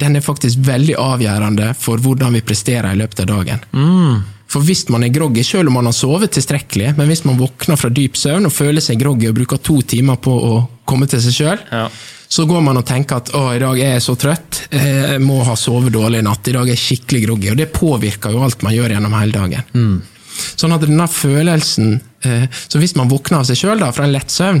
den 0.00 0.18
er 0.18 0.24
faktisk 0.24 0.60
veldig 0.64 0.96
avgjørende 1.00 1.70
for 1.80 2.00
hvordan 2.04 2.36
vi 2.36 2.44
presterer 2.44 2.92
i 2.92 3.00
løpet 3.00 3.22
av 3.24 3.30
dagen. 3.32 3.62
Mm. 3.72 4.24
For 4.52 4.62
hvis 4.62 4.84
man 4.92 5.02
er 5.02 5.14
groggy, 5.14 5.42
selv 5.44 5.70
om 5.70 5.78
man 5.80 5.88
har 5.88 5.96
sovet 5.96 6.34
tilstrekkelig, 6.36 6.92
men 6.98 7.08
hvis 7.10 7.24
man 7.26 7.38
våkner 7.40 7.78
fra 7.80 7.90
dyp 7.90 8.18
søvn 8.20 8.46
og 8.46 8.54
føler 8.54 8.84
seg 8.84 9.00
groggy 9.00 9.30
og 9.30 9.38
bruker 9.40 9.58
to 9.58 9.80
timer 9.82 10.20
på 10.22 10.30
å 10.30 10.52
komme 10.86 11.08
til 11.10 11.22
seg 11.24 11.34
sjøl, 11.34 11.64
ja. 11.72 11.88
Så 12.28 12.44
går 12.48 12.62
man 12.64 12.80
og 12.80 12.86
tenker 12.88 13.20
at 13.20 13.30
å, 13.38 13.44
i 13.54 13.62
dag 13.62 13.78
er 13.78 13.94
jeg 13.94 14.04
så 14.04 14.16
trøtt, 14.18 14.64
jeg 14.72 15.20
må 15.22 15.38
ha 15.46 15.54
sovet 15.58 15.94
dårlig 15.94 16.20
i 16.20 16.26
natt, 16.26 16.48
i 16.50 16.54
dag 16.56 16.66
er 16.66 16.74
jeg 16.74 16.82
skikkelig 16.82 17.22
groggy. 17.26 17.50
Og 17.52 17.60
det 17.60 17.70
påvirker 17.74 18.34
jo 18.34 18.42
alt 18.46 18.64
man 18.66 18.74
gjør 18.74 18.96
gjennom 18.96 19.14
hele 19.14 19.36
dagen. 19.36 19.68
Mm. 19.76 19.96
Sånn 20.36 20.74
at 20.76 20.84
denne 20.84 21.06
følelsen 21.08 21.98
eh, 22.26 22.48
Så 22.68 22.80
hvis 22.82 22.96
man 22.98 23.08
våkner 23.08 23.40
av 23.40 23.46
seg 23.48 23.60
sjøl 23.60 23.84
fra 23.94 24.04
en 24.04 24.12
lett 24.12 24.32
søvn, 24.32 24.60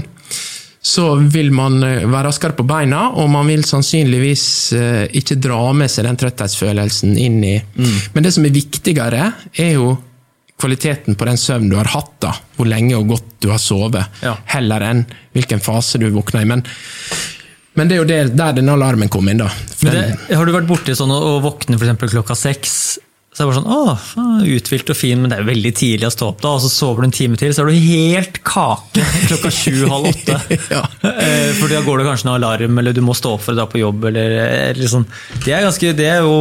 så 0.86 1.06
vil 1.18 1.50
man 1.54 1.80
eh, 1.82 2.04
være 2.06 2.28
raskere 2.28 2.56
på 2.56 2.66
beina, 2.68 3.08
og 3.18 3.30
man 3.32 3.48
vil 3.50 3.64
sannsynligvis 3.66 4.46
eh, 4.78 5.04
ikke 5.18 5.38
dra 5.42 5.60
med 5.76 5.90
seg 5.92 6.06
den 6.06 6.18
trøtthetsfølelsen 6.20 7.16
inn 7.18 7.40
i 7.44 7.56
mm. 7.58 7.96
Men 8.14 8.26
det 8.26 8.36
som 8.36 8.46
er 8.46 8.54
viktigere, 8.54 9.30
er 9.52 9.72
jo 9.74 9.96
kvaliteten 10.56 11.18
på 11.18 11.26
den 11.28 11.36
søvnen 11.40 11.72
du 11.72 11.76
har 11.76 11.90
hatt, 11.92 12.14
da, 12.22 12.32
hvor 12.56 12.68
lenge 12.70 12.96
og 12.96 13.10
godt 13.10 13.34
du 13.44 13.50
har 13.52 13.60
sovet, 13.60 14.20
ja. 14.24 14.32
heller 14.54 14.84
enn 14.86 15.02
hvilken 15.36 15.60
fase 15.60 16.00
du 16.00 16.06
våkner 16.14 16.46
i. 16.46 16.48
Men 16.48 16.62
men 17.76 17.88
det 17.88 17.96
er 17.96 18.02
jo 18.02 18.08
det, 18.08 18.20
der 18.36 18.54
den 18.56 18.72
alarmen 18.72 19.10
kom 19.12 19.28
inn, 19.28 19.42
da. 19.44 19.50
Det, 19.80 20.06
har 20.32 20.48
du 20.48 20.54
vært 20.54 20.68
borti 20.68 20.94
sånn 20.96 21.12
å, 21.12 21.18
å 21.36 21.42
våkne 21.44 21.78
f.eks. 21.78 22.08
klokka 22.14 22.36
seks? 22.38 22.76
Så 23.36 23.44
det 23.44 23.50
bare 23.50 23.58
sånn, 23.58 23.68
Åh, 23.68 24.44
Uthvilt 24.56 24.88
og 24.88 24.96
fin, 24.96 25.20
men 25.20 25.28
det 25.28 25.36
er 25.36 25.42
jo 25.42 25.50
veldig 25.50 25.72
tidlig 25.76 26.06
å 26.08 26.12
stå 26.14 26.28
opp. 26.30 26.38
da, 26.40 26.54
og 26.56 26.62
Så 26.64 26.70
sover 26.72 27.04
du 27.04 27.10
en 27.10 27.12
time 27.12 27.36
til, 27.36 27.52
så 27.52 27.66
er 27.66 27.68
du 27.68 27.82
helt 27.84 28.38
kake 28.48 29.04
klokka 29.28 29.50
sju-halv 29.52 30.08
åtte. 30.08 30.38
ja. 30.74 30.80
Eh, 31.04 31.50
for 31.58 31.68
da 31.68 31.82
går 31.84 32.00
det 32.00 32.06
kanskje 32.08 32.30
en 32.30 32.32
alarm, 32.38 32.80
eller 32.80 32.96
du 32.96 33.02
må 33.04 33.12
stå 33.18 33.34
opp 33.36 33.44
for 33.44 33.52
å 33.52 33.58
dra 33.58 33.66
på 33.68 33.82
jobb. 33.82 34.08
eller, 34.08 34.38
eller 34.70 34.88
sånn. 34.88 35.04
Det 35.44 35.52
er, 35.52 35.66
ganske, 35.68 35.92
det 36.00 36.08
er 36.14 36.24
jo 36.24 36.38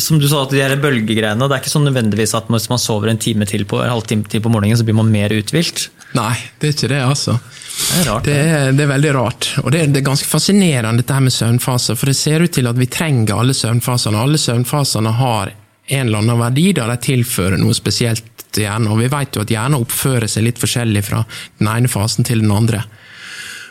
som 0.00 0.16
du 0.20 0.24
sa, 0.28 0.46
de 0.48 0.62
er 0.64 0.72
bølgegreiene. 0.80 1.36
Det 1.36 1.58
er 1.58 1.60
ikke 1.60 1.74
sånn 1.74 1.84
nødvendigvis 1.90 2.32
at 2.36 2.48
hvis 2.52 2.70
man 2.72 2.80
sover 2.80 3.12
en 3.12 3.20
time 3.20 3.44
til 3.48 3.68
på, 3.68 3.82
en 3.84 3.92
halvtime 3.92 4.24
til 4.32 4.40
på 4.44 4.52
morgenen, 4.52 4.80
så 4.80 4.88
blir 4.88 4.96
man 4.96 5.12
mer 5.12 5.36
uthvilt. 5.36 5.90
Nei, 6.16 6.32
det 6.60 6.70
er 6.70 6.76
ikke 6.78 6.92
det, 6.92 7.02
altså. 7.04 7.36
Det 7.76 8.00
er, 8.00 8.06
rart, 8.08 8.24
det, 8.24 8.34
er, 8.34 8.70
det 8.72 8.84
er, 8.86 8.88
veldig 8.88 9.12
rart. 9.14 9.48
Og 9.62 9.72
det 9.72 9.80
er, 9.82 9.90
det 9.92 10.00
er, 10.00 10.06
ganske 10.06 10.28
fascinerende 10.28 11.02
dette 11.02 11.16
her 11.16 11.24
med 11.26 11.34
søvnfaser, 11.34 11.98
for 11.98 12.08
det 12.08 12.16
ser 12.16 12.44
ut 12.44 12.54
til 12.56 12.68
at 12.70 12.78
vi 12.80 12.88
trenger 12.88 13.36
alle 13.36 13.56
søvnfasene. 13.56 14.22
Alle 14.22 14.40
søvnfasene 14.40 15.12
har 15.18 15.52
en 15.86 16.06
eller 16.06 16.22
annen 16.22 16.40
verdi 16.40 16.70
der 16.74 16.90
de 16.90 16.96
tilfører 17.04 17.60
noe 17.60 17.76
spesielt 17.76 18.46
til 18.50 18.64
hjernen. 18.64 18.90
Og 18.92 19.00
vi 19.02 19.10
vet 19.12 19.36
jo 19.36 19.44
at 19.44 19.52
hjernen 19.52 19.78
oppfører 19.84 20.30
seg 20.30 20.46
litt 20.48 20.60
forskjellig 20.62 21.04
fra 21.06 21.22
den 21.60 21.70
ene 21.70 21.90
fasen 21.92 22.26
til 22.26 22.42
den 22.42 22.54
andre. 22.54 22.82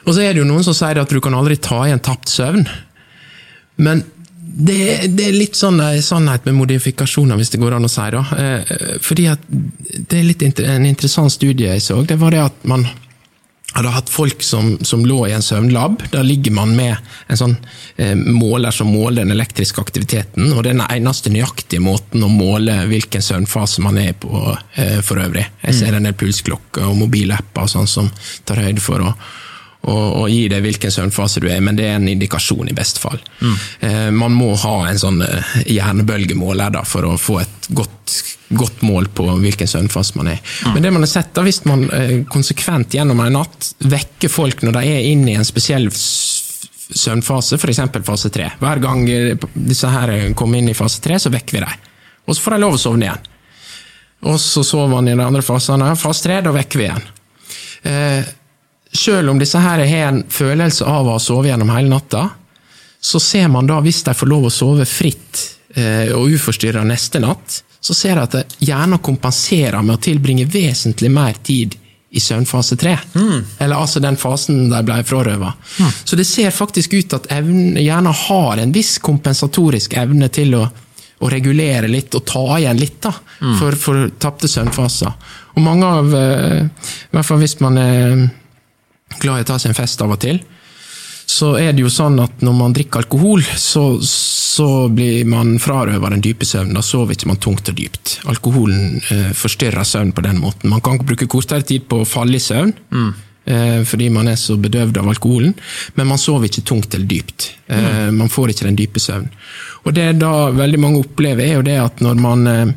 Og 0.05 0.13
så 0.13 0.21
er 0.21 0.35
det 0.35 0.43
jo 0.43 0.49
noen 0.49 0.65
som 0.65 0.75
sier 0.77 1.01
at 1.01 1.11
du 1.11 1.21
kan 1.23 1.35
aldri 1.35 1.57
ta 1.57 1.81
igjen 1.87 2.03
tapt 2.05 2.29
søvn. 2.31 2.67
Men 3.81 4.05
Det, 4.55 5.09
det, 5.11 5.23
er 5.25 5.33
litt 5.35 5.57
sånn 5.59 5.81
en 5.83 6.03
sannhet 6.05 6.45
med 6.47 6.55
modifikasjoner, 6.55 7.35
hvis 7.35 7.49
det 7.51 7.59
går 7.59 7.73
an 7.75 7.87
å 7.87 7.89
si. 7.91 8.05
da. 8.13 8.21
Eh, 8.39 8.75
fordi 9.03 9.25
at 9.27 9.41
Det 9.49 10.19
er 10.19 10.23
litt 10.23 10.45
en 10.45 10.85
interessant 10.85 11.33
studie 11.33 11.73
jeg 11.73 11.83
så. 11.83 11.97
Det 12.07 12.15
var 12.21 12.31
det 12.31 12.39
at 12.45 12.63
man 12.63 12.85
hadde 13.75 13.91
hatt 13.91 14.09
folk 14.09 14.43
som, 14.43 14.77
som 14.87 15.05
lå 15.05 15.25
i 15.27 15.33
en 15.35 15.43
søvnlab. 15.43 16.03
Da 16.11 16.21
ligger 16.23 16.53
man 16.55 16.75
med 16.77 16.95
en 17.27 17.39
sånn 17.39 17.55
eh, 17.99 18.15
måler 18.15 18.71
som 18.71 18.87
måler 18.87 19.25
den 19.25 19.35
elektriske 19.35 19.81
aktiviteten. 19.83 20.53
og 20.53 20.63
Det 20.63 20.71
er 20.71 20.77
den 20.77 20.85
eneste 20.87 21.31
nøyaktige 21.33 21.83
måten 21.83 22.23
å 22.23 22.31
måle 22.31 22.77
hvilken 22.87 23.23
søvnfase 23.25 23.83
man 23.83 23.99
er 23.99 24.13
på 24.15 24.31
eh, 24.79 25.01
for 25.03 25.19
øvrig. 25.19 25.43
Jeg 25.65 25.79
ser 25.81 25.97
en 25.97 26.07
del 26.07 26.15
pulsklokker 26.15 26.87
og 26.87 27.01
mobilapper 27.03 27.67
og 27.67 27.73
sånn 27.73 27.91
som 27.91 28.07
tar 28.47 28.63
høyde 28.63 28.83
for 28.83 29.03
å 29.03 29.11
og, 29.85 30.05
og 30.21 30.29
gi 30.31 30.45
deg 30.51 30.63
hvilken 30.65 30.93
søvnfase 30.93 31.41
du 31.43 31.49
er 31.51 31.61
men 31.63 31.77
det 31.77 31.87
er 31.89 31.99
en 31.99 32.07
indikasjon 32.09 32.69
i 32.71 32.75
best 32.77 32.99
fall. 33.01 33.19
Mm. 33.41 33.57
Eh, 33.87 34.07
man 34.15 34.35
må 34.35 34.51
ha 34.61 34.75
en 34.89 35.01
sånn 35.01 35.21
eh, 35.25 35.57
hjernebølgemåler 35.75 36.73
da, 36.75 36.83
for 36.87 37.07
å 37.07 37.15
få 37.21 37.39
et 37.43 37.69
godt, 37.77 38.15
godt 38.49 38.85
mål 38.85 39.09
på 39.15 39.27
hvilken 39.43 39.69
søvnfase 39.69 40.17
man 40.19 40.31
er. 40.33 40.41
Mm. 40.65 40.71
Men 40.73 40.87
det 40.87 40.93
man 40.95 41.05
har 41.05 41.13
sett 41.13 41.33
da, 41.37 41.45
hvis 41.45 41.61
man 41.69 41.85
eh, 41.93 42.15
konsekvent 42.31 42.97
gjennom 42.97 43.21
en 43.23 43.37
natt 43.39 43.73
vekker 43.85 44.31
folk 44.31 44.65
når 44.65 44.79
de 44.79 44.95
er 44.95 45.11
inne 45.11 45.33
i 45.33 45.37
en 45.39 45.47
spesiell 45.47 45.89
søvnfase, 45.91 47.57
f.eks. 47.57 47.81
fase 48.05 48.29
3. 48.33 48.49
Hver 48.61 48.81
gang 48.83 49.05
disse 49.53 49.89
her 49.89 50.13
kommer 50.37 50.61
inn 50.61 50.69
i 50.69 50.77
fase 50.77 51.01
3, 51.05 51.21
så 51.25 51.33
vekker 51.33 51.57
vi 51.57 51.63
dem. 51.65 51.87
Og 52.25 52.35
så 52.35 52.45
får 52.45 52.55
de 52.55 52.61
lov 52.61 52.77
å 52.77 52.81
sovne 52.81 53.07
igjen. 53.07 53.31
Og 54.25 54.39
så 54.41 54.63
sover 54.65 54.89
man 54.93 55.09
i 55.09 55.13
de 55.13 55.21
andre 55.21 55.43
fasene. 55.45 55.91
Fase 55.99 56.25
3, 56.25 56.39
da 56.47 56.53
vekker 56.55 56.81
vi 56.81 56.87
igjen. 56.87 57.07
Eh, 57.85 58.33
selv 58.95 59.31
om 59.31 59.39
disse 59.39 59.59
her 59.59 59.81
har 59.81 60.09
en 60.09 60.23
følelse 60.29 60.85
av 60.87 61.07
å 61.07 61.15
ha 61.15 61.21
sovet 61.21 61.51
gjennom 61.51 61.71
hele 61.73 61.91
natta, 61.91 62.27
så 63.05 63.19
ser 63.21 63.47
man 63.53 63.67
da, 63.69 63.79
hvis 63.85 64.03
de 64.05 64.13
får 64.17 64.29
lov 64.29 64.47
å 64.47 64.53
sove 64.53 64.85
fritt 64.89 65.41
eh, 65.77 66.11
og 66.15 66.33
uforstyrra 66.33 66.83
neste 66.87 67.21
natt, 67.21 67.61
så 67.85 67.93
ser 67.93 68.15
jeg 68.15 68.25
at 68.25 68.55
hjernen 68.65 69.01
kompenserer 69.05 69.83
med 69.85 69.99
å 69.99 70.01
tilbringe 70.01 70.47
vesentlig 70.49 71.11
mer 71.13 71.37
tid 71.45 71.75
i 72.15 72.21
søvnfase 72.23 72.77
tre. 72.79 72.95
Mm. 73.13 73.43
Eller 73.59 73.75
altså 73.75 73.99
den 74.01 74.17
fasen 74.17 74.69
de 74.71 74.79
ble 74.87 75.01
frarøva. 75.05 75.51
Mm. 75.79 75.91
Så 76.03 76.17
det 76.17 76.25
ser 76.29 76.55
faktisk 76.55 76.95
ut 76.95 77.13
at 77.17 77.27
hjernen 77.29 78.13
har 78.21 78.61
en 78.63 78.73
viss 78.73 78.95
kompensatorisk 79.03 79.97
evne 79.99 80.29
til 80.33 80.55
å, 80.57 80.63
å 81.19 81.29
regulere 81.31 81.91
litt 81.91 82.15
og 82.15 82.23
ta 82.31 82.45
igjen 82.55 82.79
litt 82.79 83.01
da, 83.03 83.11
mm. 83.41 83.57
for, 83.59 83.77
for 83.77 84.07
tapte 84.21 84.49
søvnfaser. 84.49 85.11
Og 85.55 85.61
mange 85.65 85.91
av, 85.99 86.15
eh, 86.15 86.87
i 87.11 87.13
hvert 87.17 87.29
fall 87.29 87.43
hvis 87.43 87.59
man 87.61 87.81
er 87.83 88.25
glad 89.21 89.41
i 89.41 89.45
å 89.45 89.49
ta 89.51 89.59
seg 89.61 89.71
en 89.71 89.77
fest 89.77 90.01
av 90.03 90.13
og 90.15 90.21
til, 90.23 90.41
så 91.25 91.55
er 91.57 91.73
det 91.73 91.81
jo 91.81 91.89
sånn 91.89 92.19
at 92.21 92.43
når 92.45 92.53
man 92.53 92.73
drikker 92.75 93.01
alkohol, 93.01 93.41
så, 93.57 93.97
så 94.05 94.87
blir 94.93 95.25
man 95.29 95.55
frarøva 95.61 96.11
den 96.13 96.21
dype 96.23 96.45
søvnen. 96.45 96.77
Da 96.77 96.83
sover 96.85 97.17
ikke 97.17 97.31
man 97.31 97.41
tungt 97.41 97.71
og 97.71 97.77
dypt. 97.79 98.19
Alkoholen 98.29 98.99
eh, 99.11 99.31
forstyrrer 99.35 99.87
søvn 99.89 100.13
på 100.15 100.23
den 100.25 100.37
måten. 100.43 100.69
Man 100.69 100.83
kan 100.85 101.01
bruke 101.01 101.27
kortere 101.31 101.65
tid 101.65 101.87
på 101.89 102.03
å 102.03 102.09
falle 102.09 102.37
i 102.37 102.43
søvn. 102.43 102.75
Mm. 102.93 103.09
Eh, 103.45 103.81
fordi 103.85 104.09
man 104.09 104.29
er 104.29 104.39
så 104.41 104.55
bedøvd 104.57 104.97
av 104.97 105.09
alkoholen, 105.11 105.53
men 105.93 106.07
man 106.09 106.21
sover 106.21 106.49
ikke 106.49 106.65
tungt 106.65 106.95
eller 106.97 107.09
dypt. 107.09 107.51
Eh, 107.67 107.91
mm. 108.09 108.17
Man 108.17 108.31
får 108.31 108.53
ikke 108.53 108.69
den 108.69 108.79
dype 108.79 109.01
søvnen. 109.01 109.33
Og 109.85 109.93
det 109.93 110.07
da 110.21 110.49
veldig 110.53 110.81
mange 110.81 111.03
opplever, 111.03 111.45
er 111.45 111.59
jo 111.59 111.65
det 111.65 111.77
at 111.81 112.01
når 112.01 112.21
man 112.21 112.49
eh, 112.49 112.73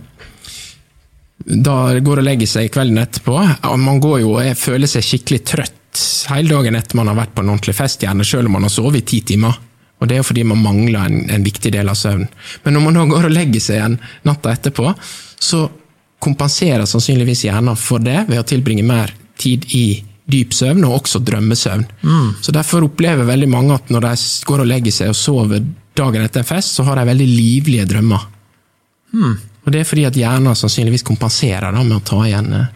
da 1.48 1.78
går 2.04 2.20
og 2.20 2.26
legger 2.26 2.50
seg 2.50 2.72
kvelden 2.72 3.00
etterpå, 3.00 3.38
man 3.80 4.00
går 4.02 4.22
jo 4.24 4.34
og 4.36 4.56
føler 4.60 4.90
seg 4.90 5.06
skikkelig 5.06 5.44
trøtt 5.48 5.77
hele 6.30 6.52
dagen 6.52 6.76
etter 6.78 6.98
man 6.98 7.10
har 7.10 7.18
vært 7.18 7.34
på 7.36 7.44
en 7.44 7.52
ordentlig 7.54 7.76
fest, 7.78 8.02
gjerne 8.04 8.26
selv 8.26 8.50
om 8.50 8.56
man 8.58 8.66
har 8.66 8.72
sovet 8.74 9.02
i 9.02 9.06
ti 9.06 9.20
timer. 9.32 9.56
Og 9.98 10.06
Det 10.06 10.14
er 10.14 10.22
jo 10.22 10.28
fordi 10.28 10.44
man 10.46 10.62
mangler 10.62 11.08
en, 11.08 11.24
en 11.30 11.44
viktig 11.44 11.72
del 11.74 11.90
av 11.90 11.98
søvnen. 11.98 12.28
Men 12.62 12.76
når 12.76 12.84
man 12.84 12.98
da 12.98 13.06
går 13.10 13.28
og 13.28 13.34
legger 13.34 13.62
seg 13.62 13.80
igjen 13.80 13.96
natta 14.28 14.52
etterpå, 14.54 14.92
så 15.38 15.64
kompenserer 16.22 16.86
sannsynligvis 16.86 17.46
hjernen 17.48 17.78
for 17.78 18.02
det 18.02 18.24
ved 18.28 18.40
å 18.40 18.46
tilbringe 18.46 18.86
mer 18.86 19.10
tid 19.38 19.66
i 19.74 20.04
dyp 20.28 20.52
søvn, 20.52 20.84
og 20.84 21.00
også 21.00 21.22
drømmesøvn. 21.24 21.84
Mm. 22.04 22.30
Så 22.44 22.52
Derfor 22.52 22.84
opplever 22.84 23.26
veldig 23.28 23.48
mange 23.48 23.76
at 23.78 23.92
når 23.92 24.06
de 24.06 24.14
går 24.46 24.62
og 24.64 24.68
legger 24.68 24.94
seg 24.94 25.12
og 25.12 25.18
sover 25.18 25.62
dagen 25.98 26.24
etter 26.24 26.44
en 26.44 26.48
fest, 26.48 26.76
så 26.76 26.84
har 26.86 26.98
de 26.98 27.06
veldig 27.08 27.28
livlige 27.28 27.86
drømmer. 27.88 28.26
Mm. 29.14 29.36
Og 29.64 29.72
Det 29.72 29.80
er 29.80 29.88
fordi 29.88 30.04
at 30.08 30.16
hjernen 30.16 30.56
sannsynligvis 30.56 31.06
kompenserer 31.06 31.72
da, 31.72 31.82
med 31.82 31.98
å 31.98 32.04
ta 32.04 32.20
igjen 32.26 32.52
eh, 32.56 32.68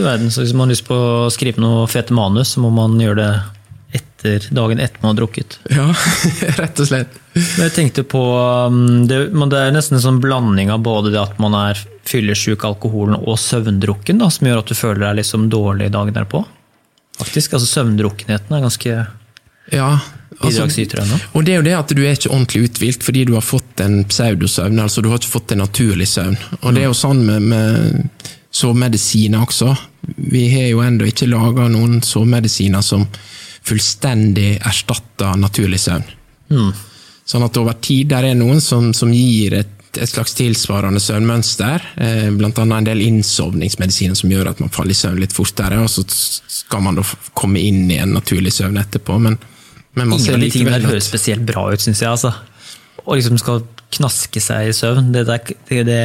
du 0.00 0.06
verden, 0.06 0.30
så 0.32 0.44
Hvis 0.44 0.52
man 0.56 0.66
har 0.66 0.74
lyst 0.74 0.88
på 0.88 0.96
å 0.96 1.30
skrive 1.32 1.62
noe 1.62 1.86
fete 1.90 2.16
manus, 2.16 2.54
så 2.54 2.64
må 2.64 2.72
man 2.74 2.98
gjøre 3.00 3.18
det 3.20 3.32
etter 4.00 4.46
dagen 4.54 4.80
etter 4.80 5.02
man 5.02 5.12
har 5.12 5.22
drukket. 5.22 5.58
Ja, 5.72 5.88
rett 6.60 6.80
og 6.82 6.88
slett. 6.90 7.16
Men 7.34 7.64
jeg 7.66 7.74
tenkte 7.74 8.04
på, 8.06 8.22
um, 8.70 9.06
det, 9.10 9.22
det, 9.32 9.58
er 9.58 9.74
nesten 9.74 9.98
en 9.98 10.04
sånn 10.04 10.20
blanding 10.22 10.70
av 10.70 10.82
både 10.86 11.12
det 11.14 11.20
at 11.22 11.40
man 11.42 11.56
er 11.58 11.80
fyllesyk, 12.08 12.64
alkoholen 12.66 13.18
og 13.18 13.38
søvndrukken, 13.40 14.22
da, 14.22 14.30
som 14.32 14.48
gjør 14.48 14.62
at 14.62 14.70
du 14.70 14.78
føler 14.78 15.04
deg 15.06 15.20
liksom 15.22 15.48
dårlig 15.52 15.90
dagen 15.94 16.16
derpå. 16.16 16.44
Faktisk, 17.20 17.56
altså 17.56 17.68
Søvndrukkenheten 17.68 18.54
er 18.56 18.62
ganske 18.64 18.92
ja, 19.70 19.88
altså, 20.40 20.64
Og 21.36 21.44
det 21.44 21.52
er 21.52 21.58
jo 21.58 21.66
det 21.66 21.74
at 21.76 21.92
du 21.92 22.00
er 22.00 22.16
ikke 22.16 22.30
ordentlig 22.32 22.70
uthvilt 22.70 23.04
fordi 23.04 23.26
du 23.28 23.34
har 23.36 23.44
fått 23.44 23.82
en 23.84 24.00
pseudosøvn. 24.08 24.80
altså 24.80 25.02
Du 25.04 25.10
har 25.10 25.20
ikke 25.20 25.34
fått 25.34 25.52
en 25.52 25.62
naturlig 25.62 26.08
søvn. 26.08 26.38
Og 26.62 26.74
det 26.74 26.84
er 26.84 26.88
jo 26.88 26.96
sånn 26.96 27.20
med, 27.26 27.44
med 27.52 28.30
sovemedisiner 28.50 29.42
også. 29.42 29.74
Vi 30.16 30.46
har 30.54 30.70
jo 30.70 30.82
ennå 30.84 31.08
ikke 31.10 31.28
laga 31.30 31.68
noen 31.70 32.00
sovemedisiner 32.02 32.82
som 32.84 33.06
fullstendig 33.66 34.56
erstatter 34.66 35.36
naturlig 35.38 35.80
søvn. 35.84 36.06
Mm. 36.50 36.72
Sånn 37.30 37.44
at 37.46 37.60
over 37.60 37.76
tid 37.82 38.10
der 38.10 38.32
er 38.32 38.38
noen 38.38 38.62
som, 38.64 38.90
som 38.96 39.12
gir 39.14 39.54
et, 39.60 39.74
et, 39.94 40.08
slags 40.10 40.34
tilsvarende 40.38 41.02
søvnmønster. 41.02 41.84
Eh, 42.02 42.26
annet 42.26 42.62
en 42.64 42.88
del 42.88 43.04
innsovningsmedisiner 43.06 44.18
som 44.18 44.32
gjør 44.32 44.50
at 44.50 44.62
man 44.62 44.72
faller 44.74 44.96
i 44.96 44.98
søvn 44.98 45.20
litt 45.22 45.36
fortere. 45.36 45.78
Og 45.84 45.90
så 45.92 46.04
skal 46.10 46.82
man 46.86 46.98
da 46.98 47.06
komme 47.38 47.62
inn 47.62 47.84
i 47.92 48.00
en 48.02 48.16
naturlig 48.16 48.54
søvn 48.56 48.80
etterpå. 48.82 49.20
Men, 49.22 49.38
men 49.94 50.16
Ingen 50.16 50.40
av 50.40 50.42
de 50.42 50.50
tingene 50.50 50.88
høres 50.88 51.10
spesielt 51.12 51.46
bra 51.46 51.68
ut, 51.70 51.84
syns 51.84 52.02
jeg. 52.02 52.10
altså. 52.10 52.34
Og 53.04 53.14
liksom 53.20 53.38
skal 53.40 53.62
knaske 53.94 54.42
seg 54.42 54.72
i 54.72 54.74
søvn. 54.74 55.12
Det, 55.14 55.26
der, 55.28 55.54
det, 55.70 55.84
det 55.86 56.02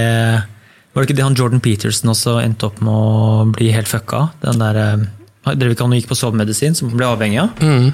var 0.96 1.04
det 1.04 1.10
ikke 1.10 1.18
det 1.20 1.28
han 1.28 1.36
Jordan 1.36 1.60
Peterson 1.60 2.14
også 2.14 2.38
endte 2.40 2.70
opp 2.70 2.78
med 2.80 2.96
å 2.96 3.46
bli 3.52 3.68
helt 3.76 3.90
fucka? 3.92 4.30
Den 4.46 4.62
der, 4.64 4.80
eh, 4.80 5.06
Drev 5.46 5.76
ikke 5.76 5.84
han 5.86 5.94
og 5.94 6.00
gikk 6.00 6.08
på 6.10 6.18
sovemedisin, 6.18 6.74
som 6.74 6.90
ble 6.90 7.06
avhengig 7.06 7.38
av? 7.38 7.60
Mm. 7.62 7.92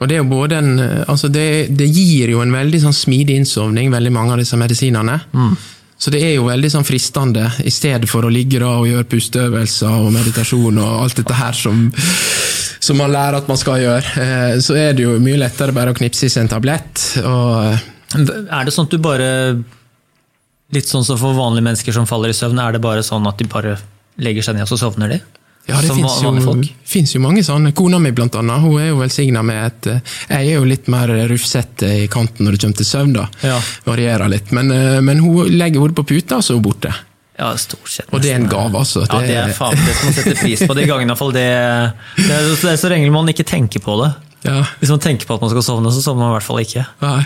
Og 0.00 0.08
det, 0.08 0.18
en, 0.56 0.70
altså 1.06 1.28
det, 1.28 1.68
det, 1.76 1.86
gir 1.86 2.32
jo 2.32 2.40
en 2.42 2.54
veldig 2.54 2.80
sånn 2.86 2.96
smidig 2.96 3.36
innsovning, 3.42 3.90
veldig 3.92 4.12
mange 4.14 4.32
av 4.32 4.40
disse 4.40 4.56
medisinene. 4.56 5.18
Mm. 5.34 5.52
Så 5.98 6.10
det 6.10 6.22
er 6.26 6.32
jo 6.32 6.48
veldig 6.48 6.70
sånn 6.72 6.86
fristende, 6.86 7.44
i 7.62 7.70
stedet 7.70 8.08
for 8.10 8.26
å 8.26 8.32
ligge 8.32 8.58
da 8.58 8.72
og 8.80 8.88
gjøre 8.88 9.06
pusteøvelser 9.12 10.00
og 10.06 10.08
meditasjon 10.16 10.80
og 10.82 11.04
alt 11.04 11.20
dette 11.20 11.36
her 11.38 11.54
som, 11.54 11.84
som 12.82 12.98
man 12.98 13.12
lærer 13.14 13.38
at 13.38 13.52
man 13.52 13.60
skal 13.60 13.84
gjøre, 13.84 14.16
eh, 14.24 14.56
så 14.64 14.78
er 14.80 14.96
det 14.96 15.06
jo 15.06 15.20
mye 15.22 15.38
lettere 15.44 15.76
bare 15.76 15.94
å 15.94 15.98
knipse 16.00 16.26
i 16.26 16.32
seg 16.32 16.46
en 16.46 16.54
tablett. 16.56 17.04
Og 17.22 18.16
er 18.16 18.66
det 18.66 18.74
sånn 18.74 18.88
at 18.88 18.96
du 18.96 18.98
bare 19.02 19.30
Litt 20.72 20.88
sånn 20.88 21.04
som 21.04 21.20
for 21.20 21.36
vanlige 21.36 21.66
mennesker 21.68 21.94
som 21.94 22.08
faller 22.08 22.32
i 22.32 22.36
søvn, 22.36 22.60
er 22.62 22.76
det 22.76 22.82
bare 22.84 23.04
sånn 23.04 23.26
at 23.28 23.40
de 23.40 23.48
bare 23.50 23.76
legger 24.22 24.44
seg 24.46 24.56
ned 24.56 24.66
og 24.66 24.72
så 24.72 24.80
sovner 24.86 25.14
de? 25.14 25.20
Ja, 25.68 25.78
det 25.78 25.92
fins 25.94 27.12
jo, 27.14 27.20
jo, 27.20 27.22
mange 27.22 27.44
sånne. 27.46 27.70
Kona 27.76 28.00
mi 28.02 28.10
blant 28.10 28.34
annet, 28.34 28.64
hun 28.64 28.80
er 28.82 28.88
jo 28.88 28.96
velsigna 28.98 29.44
med 29.46 29.60
et 29.62 29.88
eh, 29.92 30.16
Jeg 30.32 30.48
er 30.48 30.56
jo 30.56 30.64
litt 30.66 30.88
mer 30.90 31.12
rufsete 31.30 31.90
i 32.00 32.08
kanten 32.10 32.48
når 32.48 32.56
det 32.56 32.62
kommer 32.64 32.80
til 32.80 32.88
søvn, 32.88 33.12
da. 33.14 33.28
Ja. 33.46 33.60
Varierer 33.86 34.32
litt. 34.32 34.50
Men, 34.56 34.72
eh, 34.74 34.98
men 35.04 35.22
hun 35.22 35.52
legger 35.54 35.84
hodet 35.84 36.00
på 36.00 36.06
puta, 36.10 36.40
og 36.40 36.42
så 36.42 36.56
er 36.56 36.58
hun 36.58 36.64
borte. 36.66 36.90
Ja, 37.38 37.52
stort 37.62 37.92
sett. 37.92 38.10
Og 38.10 38.24
det 38.24 38.32
er 38.32 38.40
en 38.40 38.48
gave, 38.50 38.74
altså. 38.74 39.04
Ja, 39.06 39.20
det 39.22 39.38
er 39.38 39.54
faen, 39.54 39.78
det 39.78 39.94
som 40.00 40.10
man 40.10 40.18
sette 40.18 40.34
pris 40.40 40.64
på. 40.66 40.76
De 40.78 40.88
gangene. 40.88 41.16
Det, 41.38 41.46
det, 42.18 42.40
det 42.50 42.72
er 42.74 42.82
så 42.82 42.90
lenge 42.90 43.14
man 43.14 43.30
ikke 43.30 43.46
tenker 43.46 43.82
på 43.86 43.96
det. 44.02 44.10
Ja. 44.48 44.64
Hvis 44.82 44.90
man 44.90 45.00
tenker 45.02 45.30
på 45.30 45.38
at 45.38 45.46
man 45.46 45.54
skal 45.54 45.64
sovne, 45.68 45.94
så 45.94 46.02
sovner 46.02 46.26
man 46.26 46.34
i 46.34 46.36
hvert 46.40 46.48
fall 46.48 46.60
ikke. 46.64 46.84
Nei. 47.04 47.22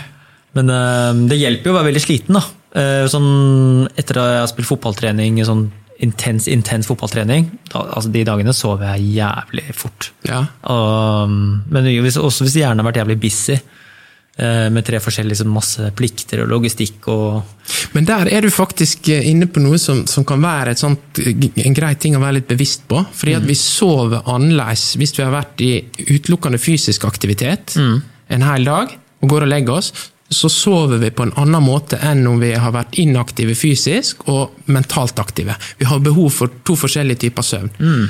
Men 0.57 0.71
uh, 0.71 1.25
det 1.29 1.41
hjelper 1.41 1.69
jo 1.69 1.73
å 1.73 1.79
være 1.79 1.89
veldig 1.89 2.05
sliten, 2.05 2.37
da. 2.37 2.45
Uh, 2.77 3.07
sånn, 3.09 3.87
etter 3.97 4.19
at 4.21 4.31
jeg 4.35 4.41
har 4.43 4.49
spilt 4.51 4.69
fotballtrening, 4.69 5.39
sånn 5.47 5.67
intens, 6.03 6.45
intens 6.51 6.87
fotballtrening, 6.89 7.47
da, 7.71 7.81
altså 7.97 8.11
de 8.13 8.21
dagene 8.27 8.53
sover 8.53 8.91
jeg 8.93 9.15
jævlig 9.17 9.65
fort. 9.73 10.11
Ja. 10.27 10.43
Um, 10.61 11.63
men 11.73 11.89
hvis, 12.03 12.19
også 12.21 12.45
hvis 12.45 12.59
hjernen 12.59 12.83
har 12.83 12.89
vært 12.89 12.99
jævlig 13.01 13.17
busy 13.23 13.55
uh, 13.57 14.67
med 14.73 14.85
tre 14.85 14.99
forskjellige 15.01 15.33
liksom, 15.33 15.55
masse 15.55 15.89
plikter 15.97 16.43
og 16.43 16.51
logistikk 16.51 17.07
og 17.13 17.55
Men 17.97 18.05
der 18.07 18.29
er 18.29 18.45
du 18.45 18.51
faktisk 18.53 19.09
inne 19.09 19.47
på 19.49 19.63
noe 19.63 19.79
som, 19.81 20.03
som 20.07 20.25
kan 20.27 20.43
være 20.43 20.75
sånt, 20.77 21.19
en 21.23 21.77
grei 21.77 21.95
ting 21.99 22.15
å 22.15 22.21
være 22.21 22.39
litt 22.39 22.51
bevisst 22.51 22.85
på. 22.87 23.01
Fordi 23.11 23.33
mm. 23.33 23.41
at 23.41 23.47
vi 23.49 23.57
sover 23.57 24.29
annerledes 24.29 24.91
hvis 24.99 25.15
vi 25.17 25.25
har 25.25 25.33
vært 25.33 25.65
i 25.65 25.71
utelukkende 26.13 26.61
fysisk 26.61 27.07
aktivitet 27.09 27.75
mm. 27.79 27.97
en 28.37 28.47
hel 28.51 28.69
dag 28.69 28.93
og 29.17 29.33
går 29.33 29.47
og 29.47 29.51
legger 29.51 29.79
oss 29.79 29.91
så 30.29 30.49
sover 30.49 30.97
vi 30.97 31.11
på 31.11 31.23
en 31.23 31.33
annen 31.39 31.63
måte 31.63 31.99
enn 32.03 32.25
om 32.27 32.39
vi 32.41 32.51
har 32.59 32.73
vært 32.75 32.97
inaktive 32.99 33.55
fysisk 33.55 34.25
og 34.27 34.57
mentalt 34.73 35.19
aktive. 35.23 35.55
Vi 35.79 35.87
har 35.87 36.03
behov 36.03 36.29
for 36.35 36.51
to 36.67 36.75
forskjellige 36.75 37.23
typer 37.27 37.47
søvn. 37.47 37.71
Mm. 37.79 38.03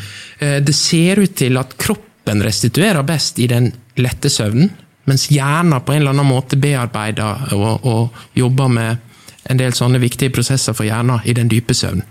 Det 0.65 0.75
ser 0.75 1.21
ut 1.21 1.35
til 1.37 1.61
at 1.61 1.77
kroppen 1.77 2.41
restituerer 2.43 3.05
best 3.05 3.39
i 3.39 3.47
den 3.51 3.69
lette 4.01 4.31
søvnen, 4.33 4.71
mens 5.07 5.29
hjernen 5.31 5.77
på 5.85 5.93
en 5.93 6.01
eller 6.01 6.15
annen 6.15 6.27
måte 6.27 6.57
bearbeider 6.59 7.53
og, 7.55 7.85
og 7.85 8.37
jobber 8.37 8.73
med 8.73 9.05
en 9.47 9.61
del 9.61 9.75
sånne 9.77 10.01
viktige 10.01 10.33
prosesser 10.33 10.75
for 10.75 10.89
hjernen 10.89 11.23
i 11.23 11.37
den 11.37 11.51
dype 11.51 11.77
søvnen. 11.77 12.05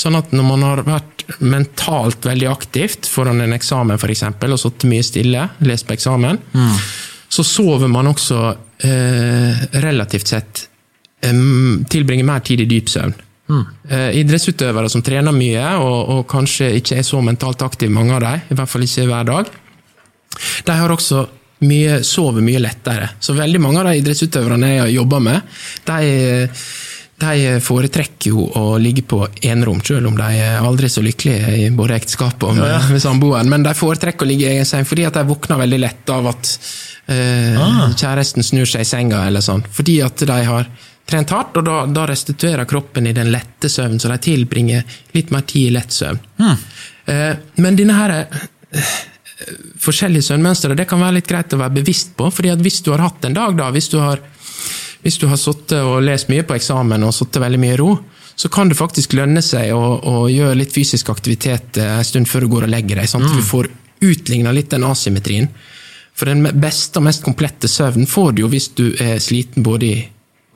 Sånn 0.00 0.16
at 0.18 0.32
når 0.34 0.46
man 0.46 0.64
har 0.64 0.82
vært 0.86 1.24
mentalt 1.38 2.26
veldig 2.26 2.48
aktivt 2.50 3.08
foran 3.08 3.40
en 3.40 3.54
eksamen 3.56 4.00
eksempel, 4.00 4.52
og 4.52 4.60
sittet 4.60 4.88
mye 4.90 5.06
stille, 5.06 5.46
lest 5.64 5.86
på 5.88 5.94
eksamen, 5.96 6.40
mm. 6.52 6.74
Så 7.30 7.44
sover 7.46 7.90
man 7.90 8.10
også 8.10 8.38
eh, 8.82 9.66
relativt 9.82 10.32
sett 10.32 10.62
eh, 11.22 11.42
tilbringer 11.90 12.26
mer 12.26 12.42
tid 12.46 12.64
i 12.64 12.68
dyp 12.70 12.90
søvn. 12.90 13.14
Mm. 13.50 13.64
Eh, 13.88 14.08
idrettsutøvere 14.20 14.90
som 14.90 15.02
trener 15.02 15.34
mye, 15.34 15.64
og, 15.82 15.98
og, 16.14 16.22
kanskje 16.30 16.72
ikke 16.78 17.00
er 17.00 17.06
så 17.06 17.22
mentalt 17.24 17.62
aktive, 17.66 17.92
mange 17.94 18.16
av 18.18 18.24
dem, 18.26 18.46
i 18.50 18.58
hvert 18.58 18.70
fall 18.70 18.86
ikke 18.86 19.08
hver 19.10 19.30
dag, 19.30 19.50
de 20.66 20.76
har 20.82 20.94
også 20.94 21.24
mye, 21.66 21.98
sover 22.06 22.42
mye 22.44 22.62
lettere. 22.62 23.10
Så 23.20 23.34
veldig 23.36 23.60
mange 23.62 23.82
av 23.82 23.90
de 23.90 23.98
idrettsutøverne 24.00 24.74
jeg 24.76 24.96
jobber 24.98 25.26
med, 25.30 25.58
de 25.90 26.54
de 27.20 27.58
foretrekker 27.60 28.32
jo 28.32 28.46
å 28.56 28.78
ligge 28.80 29.02
på 29.04 29.18
enerom, 29.44 29.82
selv 29.84 30.08
om 30.08 30.16
de 30.16 30.28
er 30.40 30.64
aldri 30.64 30.88
så 30.88 31.02
lykkelige 31.04 31.50
i 31.52 31.66
både 31.76 31.98
ekteskap 31.98 32.46
og 32.48 32.56
med, 32.56 32.72
med 32.94 33.02
samboeren. 33.02 33.50
Men 33.52 33.66
de 33.66 33.74
foretrekker 33.76 34.24
å 34.24 34.30
ligge 34.30 34.46
i 34.46 34.54
egen 34.54 34.68
seng 34.68 34.86
fordi 34.88 35.04
at 35.08 35.18
de 35.18 35.26
våkner 35.28 35.60
veldig 35.60 35.80
lett 35.82 36.12
av 36.14 36.30
at 36.32 36.54
eh, 37.10 37.58
ah. 37.60 37.90
kjæresten 37.92 38.46
snur 38.46 38.68
seg 38.68 38.84
i 38.84 38.88
senga, 38.88 39.24
eller 39.28 39.44
sånn. 39.44 39.64
Fordi 39.74 40.00
at 40.06 40.24
de 40.26 40.38
har 40.46 40.70
trent 41.10 41.34
hardt, 41.34 41.58
og 41.58 41.66
da, 41.66 41.82
da 41.90 42.06
restituerer 42.10 42.68
kroppen 42.70 43.08
i 43.10 43.14
den 43.16 43.32
lette 43.34 43.70
søvnen, 43.72 44.00
så 44.00 44.10
de 44.12 44.18
tilbringer 44.30 44.98
litt 45.16 45.32
mer 45.34 45.46
tid 45.48 45.70
i 45.70 45.76
lett 45.78 45.94
søvn. 45.94 46.20
Hmm. 46.38 46.58
Eh, 47.10 47.32
men 47.64 47.78
denne 47.78 47.96
her 47.98 48.16
eh, 48.20 48.92
forskjellige 49.80 50.28
søvnmønstre 50.30 50.76
det 50.78 50.86
kan 50.88 51.02
være 51.02 51.18
litt 51.18 51.30
greit 51.30 51.56
å 51.56 51.60
være 51.60 51.80
bevisst 51.80 52.14
på, 52.18 52.30
fordi 52.34 52.52
at 52.54 52.62
hvis 52.62 52.82
du 52.86 52.92
har 52.94 53.04
hatt 53.08 53.26
en 53.26 53.36
dag, 53.36 53.56
da, 53.58 53.72
hvis 53.74 53.90
du 53.92 53.98
har 54.02 54.22
hvis 55.00 55.16
du 55.16 55.30
har 55.30 55.38
sittet 55.40 55.80
og 55.80 56.02
lest 56.04 56.28
mye 56.28 56.44
på 56.44 56.52
eksamen 56.58 57.06
og 57.06 57.14
sittet 57.16 57.40
veldig 57.40 57.60
mye 57.62 57.72
i 57.72 57.78
ro, 57.80 57.94
så 58.36 58.50
kan 58.52 58.68
det 58.68 58.76
faktisk 58.76 59.14
lønne 59.16 59.40
seg 59.44 59.72
å, 59.72 59.80
å 59.96 60.16
gjøre 60.28 60.58
litt 60.60 60.74
fysisk 60.74 61.08
aktivitet 61.12 61.80
en 61.80 62.04
stund 62.04 62.28
før 62.28 62.44
du 62.44 62.50
går 62.52 62.66
og 62.66 62.72
legger 62.72 63.00
deg. 63.00 63.08
sånn 63.08 63.24
at 63.24 63.32
mm. 63.32 63.38
du 63.40 63.46
får 63.48 63.70
utligna 64.10 64.52
litt 64.56 64.70
den 64.72 64.84
asymmetrien. 64.88 65.48
For 66.20 66.28
den 66.28 66.44
beste 66.60 67.00
og 67.00 67.06
mest 67.06 67.24
komplette 67.24 67.68
søvnen 67.70 68.08
får 68.08 68.34
du 68.36 68.42
jo 68.42 68.50
hvis 68.52 68.68
du 68.76 68.90
er 69.00 69.16
sliten 69.24 69.64
både 69.64 69.88
i 69.88 70.02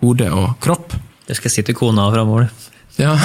hode 0.04 0.28
og 0.28 0.58
kropp. 0.60 0.92
Det 1.24 1.38
skal 1.38 1.54
si 1.54 1.64
til 1.64 1.76
kona 1.78 2.04
framover. 2.12 2.50
Ja. 3.00 3.14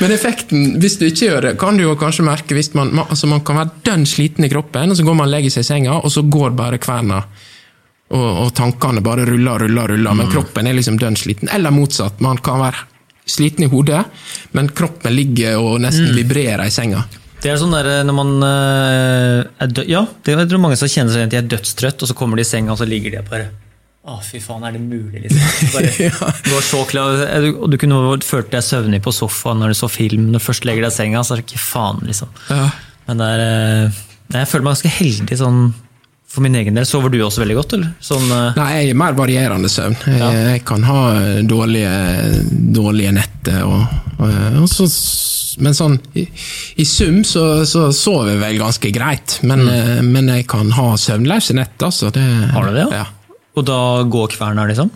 Men 0.00 0.12
effekten, 0.12 0.74
hvis 0.82 0.98
du 0.98 1.06
ikke 1.06 1.28
gjør 1.28 1.46
det, 1.46 1.52
kan 1.60 1.78
du 1.78 1.86
jo 1.86 1.94
kanskje 2.00 2.26
merke 2.26 2.58
hvis 2.58 2.72
man, 2.74 2.90
altså 3.06 3.30
man 3.30 3.44
kan 3.46 3.60
være 3.60 3.78
dønn 3.86 4.08
sliten 4.10 4.44
i 4.44 4.50
kroppen, 4.52 4.90
og 4.90 4.98
så 4.98 5.06
går 5.06 5.16
man 5.16 5.30
og 5.30 5.36
legger 5.36 5.54
seg 5.54 5.64
i 5.64 5.70
senga, 5.70 6.00
og 6.02 6.10
så 6.12 6.26
går 6.26 6.50
bare 6.58 6.82
kverna 6.82 7.22
og, 8.06 8.26
og, 8.26 8.50
tankene 8.54 9.02
bare 9.02 9.24
ruller, 9.26 9.64
ruller, 9.64 9.94
ruller, 9.94 10.12
mm. 10.12 10.20
men 10.20 10.34
kroppen 10.34 10.66
er 10.66 10.76
liksom 10.76 10.98
dønn 11.00 11.16
sliten. 11.18 11.50
Eller 11.54 11.74
motsatt, 11.74 12.20
man 12.22 12.38
kan 12.42 12.60
være 12.62 12.84
sliten 13.26 13.66
i 13.66 13.70
hodet, 13.70 14.02
men 14.54 14.70
kroppen 14.74 15.14
ligger 15.14 15.58
og 15.62 15.80
nesten 15.82 16.12
mm. 16.12 16.18
vibrerer 16.20 16.66
i 16.66 16.74
senga. 16.74 17.02
Det 17.46 17.52
er 17.52 17.60
sånn 17.60 17.74
der, 17.76 17.86
når 18.02 18.14
man 18.16 18.30
eh, 18.42 19.44
er 19.62 19.70
død, 19.70 19.86
Ja, 19.86 20.00
det 20.26 20.34
er 20.34 20.58
mange 20.58 20.78
som 20.80 20.90
kjenner 20.90 21.14
seg 21.14 21.20
igjen 21.20 21.30
at 21.30 21.34
de 21.36 21.38
er 21.38 21.52
dødstrøtt, 21.52 22.02
og 22.02 22.10
så 22.10 22.16
kommer 22.18 22.40
de 22.40 22.42
i 22.42 22.48
senga, 22.48 22.74
og 22.74 22.80
så 22.80 22.88
ligger 22.90 23.14
de 23.14 23.22
bare 23.28 23.52
å, 24.06 24.16
fy 24.22 24.38
faen, 24.38 24.62
er 24.66 24.74
det 24.76 24.80
mulig, 24.82 25.24
liksom? 25.24 25.70
Bare, 25.74 25.88
ja. 25.98 26.28
Du 26.46 26.52
var 26.52 26.62
så 26.62 26.82
klar, 26.86 27.22
og 27.50 27.70
du 27.72 27.78
kunne 27.82 28.18
følt 28.22 28.52
deg 28.52 28.62
søvnig 28.62 29.00
på 29.02 29.14
sofaen 29.14 29.58
når 29.58 29.74
du 29.74 29.78
så 29.78 29.88
film. 29.90 30.28
Når 30.30 30.38
du 30.38 30.44
først 30.44 30.66
legger 30.68 30.86
deg 30.86 30.94
i 30.94 30.94
senga, 30.94 31.22
så 31.26 31.34
er 31.34 31.42
det 31.42 31.46
ikke 31.48 31.62
faen, 31.62 32.04
liksom. 32.06 32.30
Ja. 32.50 32.68
Men 33.08 33.22
det 33.22 33.30
er, 33.34 33.42
eh, 33.46 33.98
jeg 34.36 34.50
føler 34.50 34.66
meg 34.66 34.76
ganske 34.76 34.94
heldig 35.00 35.38
sånn 35.42 35.60
for 36.28 36.42
min 36.44 36.56
egen 36.58 36.74
del, 36.76 36.86
Sover 36.88 37.12
du 37.12 37.20
også 37.22 37.44
veldig 37.44 37.56
godt? 37.56 37.76
eller? 37.78 37.92
Sånn, 38.02 38.26
uh... 38.28 38.56
Nei, 38.58 38.66
jeg 38.74 38.90
er 38.90 38.98
mer 38.98 39.14
varierende 39.16 39.70
søvn. 39.72 39.94
Jeg, 40.10 40.18
ja. 40.20 40.30
jeg 40.52 40.64
kan 40.68 40.84
ha 40.86 41.00
dårlige, 41.46 41.92
dårlige 42.76 43.14
netter. 43.16 43.62
Og, 43.64 44.10
og, 44.18 44.34
og 44.64 44.68
så, 44.70 44.88
men 45.62 45.76
sånn, 45.76 45.96
i, 46.18 46.26
i 46.82 46.86
sum 46.88 47.22
så, 47.24 47.46
så, 47.68 47.88
sover 47.94 48.34
jeg 48.34 48.42
vel 48.42 48.60
ganske 48.60 48.92
greit. 48.94 49.38
Men, 49.46 49.64
mm. 49.64 49.72
Eh, 49.72 50.04
men 50.04 50.30
jeg 50.34 50.48
kan 50.50 50.74
ha 50.76 50.92
søvnløse 51.00 51.56
netter. 51.56 51.94
Så 51.94 52.12
det, 52.14 52.26
har 52.52 52.68
du 52.68 52.74
det, 52.74 52.86
ja? 52.90 53.04
ja. 53.04 53.36
Og 53.56 53.64
da 53.70 53.80
går 54.10 54.34
kverna, 54.34 54.66
liksom? 54.68 54.90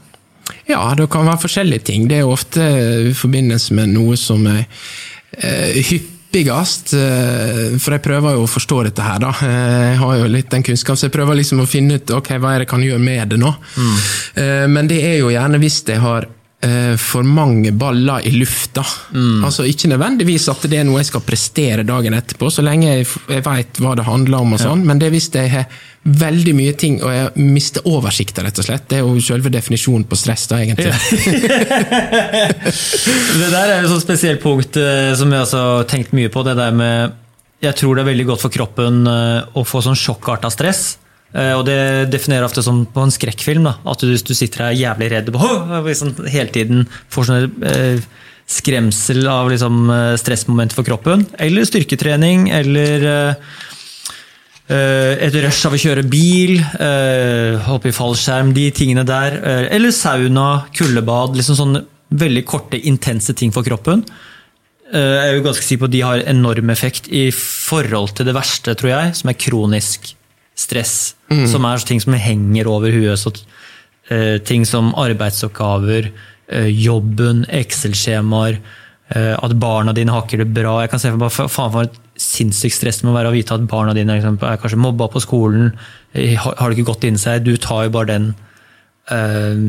Ja, 0.69 0.83
det 0.99 1.07
kan 1.15 1.31
være 1.31 1.45
forskjellige 1.47 1.87
ting. 1.89 2.09
Det 2.11 2.21
er 2.21 2.29
ofte 2.29 2.67
i 3.07 3.15
forbindelse 3.17 3.77
med 3.79 3.95
noe 3.95 4.19
som 4.19 4.43
er 4.51 4.65
uh, 4.67 5.79
hyppig 5.79 6.19
hyppigst, 6.31 6.95
eh, 6.95 7.79
for 7.79 7.93
jeg 7.97 8.03
prøver 8.03 8.35
jo 8.35 8.45
å 8.45 8.51
forstå 8.51 8.85
dette 8.85 9.03
her, 9.03 9.19
da. 9.19 9.31
Eh, 9.43 9.91
jeg 9.91 9.99
har 9.99 10.17
jo 10.17 10.27
litt 10.31 10.51
den 10.51 10.63
kunnskap, 10.63 10.97
så 10.97 11.09
jeg 11.09 11.13
prøver 11.13 11.37
liksom 11.37 11.61
å 11.61 11.69
finne 11.69 11.99
ut 11.99 12.11
ok, 12.11 12.39
hva 12.39 12.55
er 12.55 12.59
det 12.59 12.67
jeg 12.67 12.69
kan 12.69 12.83
gjøre 12.83 13.01
med 13.03 13.29
det 13.31 13.39
nå. 13.41 13.55
Mm. 13.77 14.71
Men 14.71 14.87
det 14.87 15.03
er 15.05 15.19
jo 15.19 15.31
gjerne 15.31 15.59
hvis 15.61 15.83
jeg 15.87 15.99
har 16.01 16.27
for 17.01 17.25
mange 17.25 17.71
baller 17.73 18.27
i 18.29 18.35
lufta. 18.35 18.83
Mm. 19.15 19.47
Altså 19.49 19.65
Ikke 19.65 19.89
nødvendigvis 19.89 20.45
at 20.53 20.67
det 20.69 20.77
er 20.77 20.85
noe 20.85 21.01
jeg 21.01 21.09
skal 21.09 21.23
prestere 21.25 21.87
dagen 21.89 22.13
etterpå, 22.13 22.51
så 22.53 22.61
lenge 22.67 22.91
jeg, 22.91 23.07
jeg 23.33 23.45
veit 23.47 23.81
hva 23.81 23.95
det 23.97 24.05
handler 24.05 24.45
om, 24.45 24.53
og 24.53 24.61
sånn, 24.61 24.83
ja. 24.85 24.89
men 24.91 25.01
det 25.01 25.09
er 25.09 25.15
hvis 25.15 25.31
jeg 25.33 25.55
har 25.55 25.71
veldig 26.03 26.55
mye 26.57 26.73
ting, 26.81 27.03
og 27.05 27.13
jeg 27.13 27.47
mister 27.53 27.85
oversikta, 27.89 28.43
rett 28.45 28.59
og 28.61 28.65
slett. 28.65 28.87
Det 28.89 28.97
er 28.99 29.03
jo 29.05 29.21
selve 29.25 29.51
definisjonen 29.53 30.05
på 30.09 30.17
stress, 30.17 30.47
da, 30.49 30.57
egentlig. 30.65 30.87
det 33.41 33.51
der 33.53 33.73
er 33.75 33.85
et 33.85 34.01
spesielt 34.01 34.43
punkt 34.43 34.77
eh, 34.81 35.13
som 35.19 35.33
jeg 35.33 35.41
også 35.45 35.59
har 35.61 35.85
tenkt 35.91 36.13
mye 36.17 36.29
på. 36.33 36.43
det 36.47 36.57
der 36.57 36.73
med 36.73 37.13
Jeg 37.61 37.75
tror 37.77 37.95
det 37.95 38.03
er 38.03 38.13
veldig 38.13 38.27
godt 38.33 38.43
for 38.47 38.51
kroppen 38.55 39.07
eh, 39.07 39.43
å 39.53 39.65
få 39.65 39.81
sånn 39.85 39.99
sjokkarta 39.99 40.51
stress. 40.53 40.99
Eh, 41.33 41.53
og 41.57 41.65
det 41.69 42.11
definerer 42.13 42.47
ofte 42.49 42.65
som 42.67 42.85
på 42.91 43.05
en 43.05 43.15
skrekkfilm. 43.15 43.69
Da, 43.69 43.77
at 43.93 44.05
du, 44.05 44.15
du 44.15 44.35
sitter 44.37 44.69
her 44.69 44.79
jævlig 44.79 45.11
redd 45.15 45.33
og 45.37 45.89
liksom, 45.89 46.15
hele 46.31 46.55
tiden 46.55 46.87
får 47.13 47.31
sånn 47.31 47.67
eh, 47.71 48.07
skremsel 48.51 49.29
av 49.31 49.51
liksom, 49.53 49.85
stressmomenter 50.19 50.75
for 50.75 50.89
kroppen. 50.89 51.29
Eller 51.39 51.69
styrketrening, 51.69 52.49
eller 52.51 53.05
eh, 53.07 53.51
Eh, 54.71 55.19
et 55.27 55.35
rush 55.43 55.67
av 55.67 55.75
å 55.75 55.81
kjøre 55.83 56.05
bil, 56.07 56.61
eh, 56.61 57.59
hoppe 57.67 57.91
i 57.91 57.95
fallskjerm, 57.95 58.53
de 58.55 58.71
tingene 58.71 59.05
der. 59.05 59.35
Eh, 59.43 59.75
eller 59.75 59.91
sauna, 59.91 60.67
kuldebad. 60.73 61.37
liksom 61.37 61.57
sånne 61.57 61.87
Veldig 62.11 62.45
korte, 62.45 62.75
intense 62.75 63.33
ting 63.39 63.53
for 63.53 63.63
kroppen. 63.63 64.05
Jeg 64.93 65.31
er 65.31 65.37
jo 65.37 65.45
ganske 65.45 65.63
sikker 65.63 65.79
på 65.79 65.85
at 65.85 65.93
de 65.93 66.01
har 66.01 66.19
enorm 66.27 66.71
effekt 66.71 67.07
i 67.07 67.31
forhold 67.31 68.17
til 68.17 68.27
det 68.27 68.35
verste, 68.35 68.75
tror 68.75 68.91
jeg, 68.91 69.15
som 69.15 69.31
er 69.31 69.39
kronisk 69.39 70.17
stress. 70.61 71.15
Mm. 71.33 71.47
Som 71.49 71.67
er 71.69 71.87
ting 71.89 72.03
som 72.03 72.17
henger 72.19 72.69
over 72.71 72.93
huet. 72.93 73.21
Så, 73.21 73.33
ting 74.45 74.65
som 74.67 74.91
arbeidsoppgaver, 74.99 76.09
jobben, 76.75 77.45
Excel-skjemaer, 77.55 78.57
at 79.15 79.53
barna 79.63 79.95
dine 79.95 80.11
har 80.11 80.25
ikke 80.25 80.41
det 80.41 80.49
bra. 80.51 80.81
Jeg 80.83 80.91
kan 80.91 81.03
se 81.03 81.13
for 81.13 81.23
meg, 81.23 81.31
faen 81.31 81.75
for 81.77 81.87
et 81.87 82.01
sinnssykt 82.21 82.77
stress 82.77 83.01
med 83.03 83.13
å 83.13 83.17
være 83.17 83.31
å 83.31 83.35
vite 83.35 83.57
at 83.57 83.65
barna 83.71 83.95
dine 83.97 84.19
er 84.19 84.61
kanskje 84.61 84.81
mobba 84.81 85.09
på 85.13 85.23
skolen, 85.25 85.73
har, 86.15 86.55
har 86.59 86.69
det 86.69 86.79
ikke 86.79 86.91
gått 86.93 87.07
inn 87.09 87.19
seg. 87.21 87.47
Du 87.47 87.55
tar 87.61 87.87
jo 87.87 87.95
bare 87.95 88.11
den, 88.11 88.29
uh, 89.13 89.63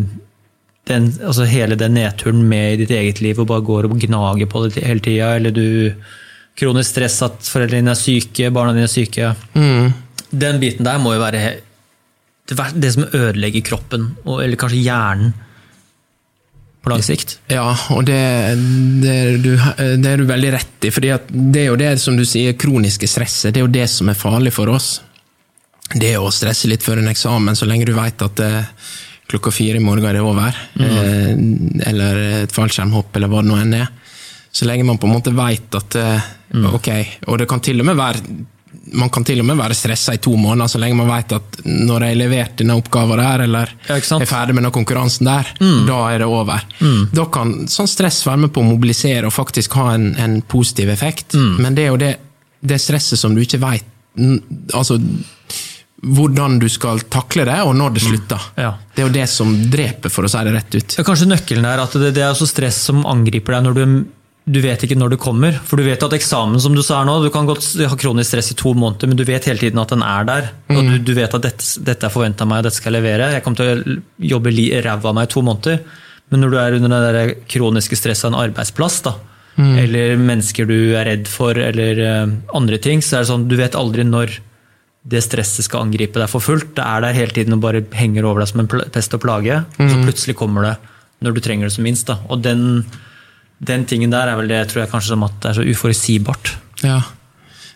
den 0.89 1.10
altså 1.21 1.47
hele 1.49 1.77
den 1.80 1.95
nedturen 1.95 2.43
med 2.49 2.73
i 2.73 2.82
ditt 2.84 2.93
eget 2.97 3.21
liv 3.23 3.39
og 3.39 3.49
bare 3.54 3.65
går 3.67 3.88
og 3.88 3.97
gnager 4.04 4.51
på 4.51 4.65
det 4.67 4.84
hele 4.84 5.04
tida. 5.06 5.36
Eller 5.38 5.56
du 5.56 5.65
kronisk 6.60 6.95
stress 6.95 7.21
at 7.25 7.39
foreldrene 7.47 7.86
dine 7.86 7.95
er 7.95 8.01
syke, 8.01 8.51
barna 8.54 8.75
dine 8.75 8.89
er 8.89 8.95
syke. 8.95 9.34
Mm. 9.56 9.93
Den 10.32 10.60
biten 10.62 10.88
der 10.88 11.00
må 11.02 11.15
jo 11.15 11.22
være 11.22 11.60
det 12.52 12.89
som 12.91 13.06
ødelegger 13.06 13.63
kroppen, 13.63 14.10
eller 14.26 14.60
kanskje 14.60 14.82
hjernen 14.84 15.34
på 16.82 16.89
lang 16.89 17.04
sikt. 17.06 17.38
Ja, 17.52 17.67
og 17.94 18.08
det, 18.08 18.17
det, 19.04 19.13
er 19.13 19.38
du, 19.38 19.52
det, 19.54 20.10
er 20.10 20.17
du, 20.17 20.26
veldig 20.28 20.52
rett 20.56 20.88
i. 20.88 20.91
For 20.91 21.06
det 21.06 21.62
er 21.62 21.70
jo 21.70 21.78
det 21.80 21.94
som 22.02 22.17
du 22.17 22.26
sier, 22.26 22.58
kroniske 22.60 23.08
stresset. 23.10 23.54
Det 23.54 23.62
er 23.62 23.67
jo 23.67 23.76
det 23.76 23.86
som 23.91 24.10
er 24.10 24.17
farlig 24.17 24.54
for 24.56 24.72
oss. 24.74 24.96
Det 25.91 26.15
å 26.17 26.32
stresse 26.34 26.70
litt 26.72 26.84
før 26.84 27.02
en 27.02 27.12
eksamen, 27.12 27.58
så 27.58 27.67
lenge 27.70 27.86
du 27.89 27.94
vet 27.96 28.26
at 28.26 28.38
det, 28.39 28.52
eh, 28.63 29.00
klokka 29.32 29.52
fire 29.54 29.80
i 29.80 29.84
morgen 29.84 30.06
er 30.10 30.17
det 30.17 30.24
over. 30.26 30.56
Mm. 30.76 30.88
Eh, 30.91 31.89
eller 31.91 32.22
et 32.41 32.56
fallskjermhopp, 32.56 33.15
eller 33.15 33.32
hva 33.32 33.44
det 33.44 33.52
nå 33.52 33.60
enn 33.62 33.78
er. 33.78 33.91
Så 34.52 34.67
lenge 34.67 34.88
man 34.88 35.00
på 35.00 35.08
en 35.08 35.15
måte 35.15 35.32
vet 35.36 35.78
at 35.80 35.96
eh, 36.00 36.32
mm. 36.52 36.65
ok, 36.76 36.89
og 37.28 37.39
det 37.39 37.48
kan 37.48 37.63
til 37.63 37.80
og 37.80 37.88
med 37.88 38.00
være 38.00 38.26
man 38.86 39.10
kan 39.13 39.24
til 39.26 39.39
og 39.41 39.46
med 39.46 39.60
være 39.60 39.76
stressa 39.78 40.15
i 40.17 40.22
to 40.24 40.34
måneder, 40.39 40.70
så 40.72 40.80
lenge 40.82 40.98
man 40.98 41.10
vet 41.12 41.36
at 41.38 41.60
når 41.65 42.06
jeg 42.06 42.15
har 42.15 42.20
levert 42.20 42.56
denne 42.60 42.78
oppgaven 42.80 43.22
der, 43.22 43.44
eller 43.46 43.74
ja, 43.88 43.98
er 43.98 44.30
ferdig 44.30 44.56
med 44.58 44.65
den 44.65 44.74
konkurransen 44.74 45.30
der, 45.30 45.52
mm. 45.62 45.84
da 45.88 46.00
er 46.10 46.24
det 46.24 46.30
over. 46.30 46.65
Mm. 46.80 47.04
Da 47.13 47.28
kan 47.34 47.54
sånn 47.72 47.89
stress 47.89 48.24
være 48.26 48.48
med 48.48 48.54
på 48.56 48.63
å 48.63 48.70
mobilisere 48.72 49.30
og 49.30 49.36
faktisk 49.36 49.78
ha 49.80 49.91
en, 49.94 50.12
en 50.17 50.39
positiv 50.41 50.89
effekt, 50.94 51.38
mm. 51.38 51.54
men 51.62 51.78
det 51.78 51.86
er 51.86 51.94
jo 51.94 52.00
det, 52.02 52.12
det, 52.60 52.80
stresset 52.82 53.22
som 53.22 53.38
du 53.38 53.44
ikke 53.46 53.62
vet 53.62 53.88
altså, 54.76 54.98
hvordan 56.02 56.58
du 56.60 56.65
skal 56.72 57.04
takle 57.13 57.46
det, 57.48 57.60
og 57.62 57.76
når 57.78 57.94
det 57.96 58.02
mm. 58.02 58.08
slutter. 58.08 58.48
Ja. 58.58 58.72
Det 58.96 59.04
er 59.04 59.08
jo 59.08 59.13
det 59.13 59.28
som 59.30 59.54
dreper, 59.72 60.12
for 60.12 60.26
å 60.26 60.32
si 60.32 60.41
det 60.48 60.56
rett 60.56 60.80
ut. 60.80 60.98
Kanskje 61.06 61.30
nøkkelen 61.30 61.70
er 61.70 61.84
at 61.84 61.96
det, 62.02 62.15
det 62.17 62.26
er 62.26 62.41
stress 62.50 62.82
som 62.89 63.06
angriper 63.06 63.60
deg 63.60 63.70
når 63.70 63.78
du 63.78 63.86
du 64.45 64.58
vet 64.63 64.82
ikke 64.84 64.97
når 64.97 65.13
det 65.13 65.21
kommer. 65.21 65.58
For 65.67 65.77
du 65.77 65.86
vet 65.86 66.01
at 66.01 66.15
eksamen, 66.17 66.60
som 66.62 66.73
du 66.75 66.82
sa 66.84 66.99
her 67.01 67.08
nå, 67.08 67.19
du 67.21 67.30
kan 67.34 67.49
godt 67.49 67.65
ha 67.86 67.97
kronisk 67.99 68.32
stress 68.32 68.51
i 68.54 68.58
to 68.58 68.73
måneder, 68.73 69.12
men 69.12 69.19
du 69.19 69.25
vet 69.27 69.45
hele 69.49 69.62
tiden 69.62 69.82
at 69.82 69.93
den 69.93 70.06
er 70.06 70.27
der. 70.27 70.51
Og 70.73 70.80
du, 70.88 70.95
du 71.12 71.13
vet 71.17 71.36
at 71.38 71.45
dette, 71.45 71.67
dette 71.86 72.08
er 72.08 72.13
forventa 72.13 72.47
meg, 72.49 72.63
og 72.63 72.69
dette 72.69 72.80
skal 72.82 72.91
jeg 72.91 73.04
levere. 73.04 73.34
Jeg 73.36 73.45
kommer 73.45 73.62
til 73.62 73.71
å 73.71 73.97
jobbe 74.34 74.56
ræva 74.86 75.12
av 75.12 75.17
meg 75.19 75.30
i 75.30 75.34
to 75.36 75.45
måneder. 75.45 75.84
Men 76.32 76.45
når 76.45 76.54
du 76.54 76.58
er 76.62 76.77
under 76.80 76.95
det 76.95 77.12
der 77.17 77.34
kroniske 77.51 77.99
stresset 77.99 78.30
av 78.30 78.34
en 78.34 78.39
arbeidsplass, 78.47 79.01
da, 79.06 79.17
eller 79.60 80.15
mennesker 80.17 80.65
du 80.65 80.95
er 80.95 81.06
redd 81.10 81.27
for, 81.30 81.58
eller 81.60 81.99
uh, 81.99 82.32
andre 82.58 82.80
ting, 82.82 83.04
så 83.04 83.17
er 83.17 83.25
det 83.25 83.30
sånn 83.30 83.49
du 83.51 83.58
vet 83.60 83.75
aldri 83.77 84.06
når 84.08 84.39
det 85.12 85.21
stresset 85.25 85.65
skal 85.65 85.88
angripe 85.88 86.21
deg 86.21 86.30
for 86.32 86.43
fullt. 86.43 86.75
Det 86.77 86.86
er 86.86 87.04
der 87.04 87.17
hele 87.17 87.36
tiden 87.36 87.58
og 87.58 87.63
bare 87.63 87.84
henger 87.97 88.27
over 88.30 88.43
deg 88.43 88.51
som 88.51 88.63
en 88.63 88.69
pest 88.69 89.15
og 89.17 89.23
plage. 89.23 89.63
Og 89.77 89.89
så 89.89 90.01
plutselig 90.06 90.38
kommer 90.39 90.67
det 90.67 90.75
når 91.25 91.36
du 91.36 91.41
trenger 91.43 91.67
det 91.67 91.75
som 91.75 91.86
minst. 91.86 92.08
Da. 92.10 92.19
Og 92.30 92.43
den, 92.45 92.86
den 93.62 93.86
tingen 93.86 94.13
der 94.13 94.32
er 94.32 94.39
vel 94.39 94.50
det 94.50 94.63
tror 94.71 94.84
jeg 94.84 94.91
kanskje 94.91 95.13
som 95.13 95.28
at 95.28 95.38
det 95.41 95.52
er 95.52 95.60
så 95.60 95.65
uforutsigbart. 95.67 96.56
Ja, 96.82 97.00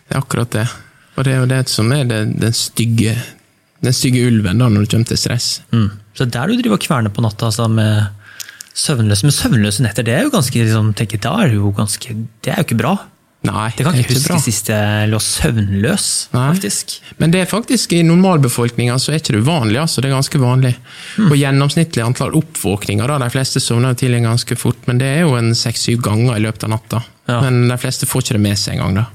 det 0.06 0.16
er 0.16 0.22
akkurat 0.22 0.52
det. 0.54 0.66
Og 1.16 1.24
det 1.24 1.32
er 1.32 1.40
jo 1.40 1.50
det 1.50 1.62
som 1.72 1.92
er 1.94 2.04
det, 2.08 2.20
den, 2.42 2.54
stygge, 2.56 3.14
den 3.84 3.94
stygge 3.96 4.26
ulven 4.28 4.60
da, 4.60 4.68
når 4.68 4.84
det 4.84 4.92
kommer 4.92 5.10
til 5.12 5.20
stress. 5.20 5.48
Mm. 5.72 5.88
Så 6.12 6.24
det 6.24 6.28
er 6.28 6.38
der 6.40 6.52
du 6.52 6.62
driver 6.62 6.78
og 6.78 6.84
kverner 6.84 7.14
på 7.14 7.24
natta 7.24 7.48
altså, 7.48 7.68
med 7.72 8.08
søvnløse. 8.76 9.26
Men 9.28 9.36
søvnløse 9.36 9.84
netter, 9.86 10.06
det 10.06 10.16
er 10.16 10.26
jo 10.26 10.34
ganske 10.34 10.64
liksom, 10.64 10.92
tenker, 10.98 11.22
da 11.22 11.36
er 11.40 11.52
det, 11.52 11.60
jo 11.60 11.72
ganske, 11.76 12.16
det 12.44 12.52
er 12.52 12.60
jo 12.60 12.66
ikke 12.68 12.80
bra. 12.82 12.96
Nei, 13.46 13.66
Det 13.76 13.84
kan 13.86 13.94
ikke 13.96 14.14
huske 14.16 14.32
bra. 14.32 14.38
sist 14.42 14.68
jeg 14.72 15.08
lå 15.12 15.18
søvnløs, 15.22 16.06
Nei. 16.34 16.46
faktisk. 16.54 16.96
Men 17.20 17.30
det 17.34 17.40
er 17.44 17.50
faktisk 17.50 17.92
i 17.96 18.02
normalbefolkninga 18.06 18.96
så 19.02 19.12
er 19.14 19.20
ikke 19.20 19.36
det 19.36 19.42
uvanlig. 19.46 19.80
altså 19.80 20.02
det 20.02 20.10
er 20.10 20.16
ganske 20.16 20.40
vanlig. 20.42 20.74
Mm. 21.18 21.28
Og 21.30 21.36
gjennomsnittlig 21.40 22.04
antall 22.04 22.34
oppvåkninger, 22.38 23.06
da, 23.12 23.18
de 23.22 23.30
fleste 23.30 23.62
sovner 23.62 23.94
jo 23.94 24.00
tidlig 24.02 24.22
ganske 24.26 24.56
fort, 24.58 24.80
men 24.86 24.98
det 25.02 25.06
er 25.18 25.20
jo 25.26 25.36
en 25.38 25.52
seks-syv 25.54 26.02
ganger 26.02 26.36
i 26.36 26.42
løpet 26.44 26.64
av 26.66 26.74
natta. 26.76 27.02
Ja. 27.28 27.40
Men 27.46 27.68
de 27.68 27.78
fleste 27.78 28.06
får 28.06 28.22
ikke 28.26 28.36
det 28.38 28.42
med 28.48 28.58
seg 28.58 28.76
engang, 28.76 28.94
da. 29.02 29.06